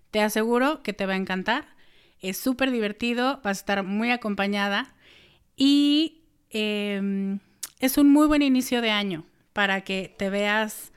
Te 0.10 0.22
aseguro 0.22 0.82
que 0.82 0.94
te 0.94 1.06
va 1.06 1.14
a 1.14 1.18
encantar 1.18 1.76
es 2.30 2.38
súper 2.38 2.72
divertido, 2.72 3.40
vas 3.44 3.58
a 3.58 3.62
estar 3.62 3.84
muy 3.84 4.12
acompañada 4.12 4.94
y 5.56 6.24
em, 6.50 7.40
es 7.80 7.98
un 7.98 8.12
muy 8.12 8.28
buen 8.28 8.42
inicio 8.42 8.82
de 8.82 8.92
año 8.92 9.26
para 9.54 9.82
que 9.82 10.14
te 10.18 10.30
veas 10.30 10.92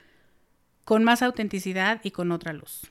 con 0.88 1.04
más 1.04 1.20
autenticidad 1.20 2.00
y 2.02 2.12
con 2.12 2.32
otra 2.32 2.54
luz. 2.54 2.90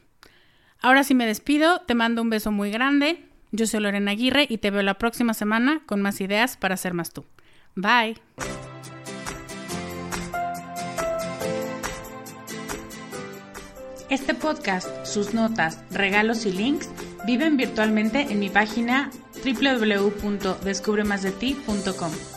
Ahora 0.83 1.03
sí 1.03 1.15
me 1.15 1.25
despido, 1.25 1.81
te 1.87 1.95
mando 1.95 2.21
un 2.21 2.29
beso 2.29 2.51
muy 2.51 2.69
grande. 2.69 3.25
Yo 3.51 3.65
soy 3.65 3.79
Lorena 3.79 4.11
Aguirre 4.11 4.45
y 4.47 4.59
te 4.59 4.69
veo 4.69 4.83
la 4.83 4.99
próxima 4.99 5.33
semana 5.33 5.81
con 5.87 6.03
más 6.03 6.21
ideas 6.21 6.57
para 6.57 6.77
ser 6.77 6.93
más 6.93 7.11
tú. 7.11 7.25
Bye. 7.73 8.17
Este 14.11 14.35
podcast, 14.35 15.03
sus 15.03 15.33
notas, 15.33 15.83
regalos 15.89 16.45
y 16.45 16.51
links 16.51 16.91
viven 17.25 17.57
virtualmente 17.57 18.27
en 18.29 18.37
mi 18.37 18.51
página 18.51 19.09
www.descubremasdeti.com. 19.43 22.36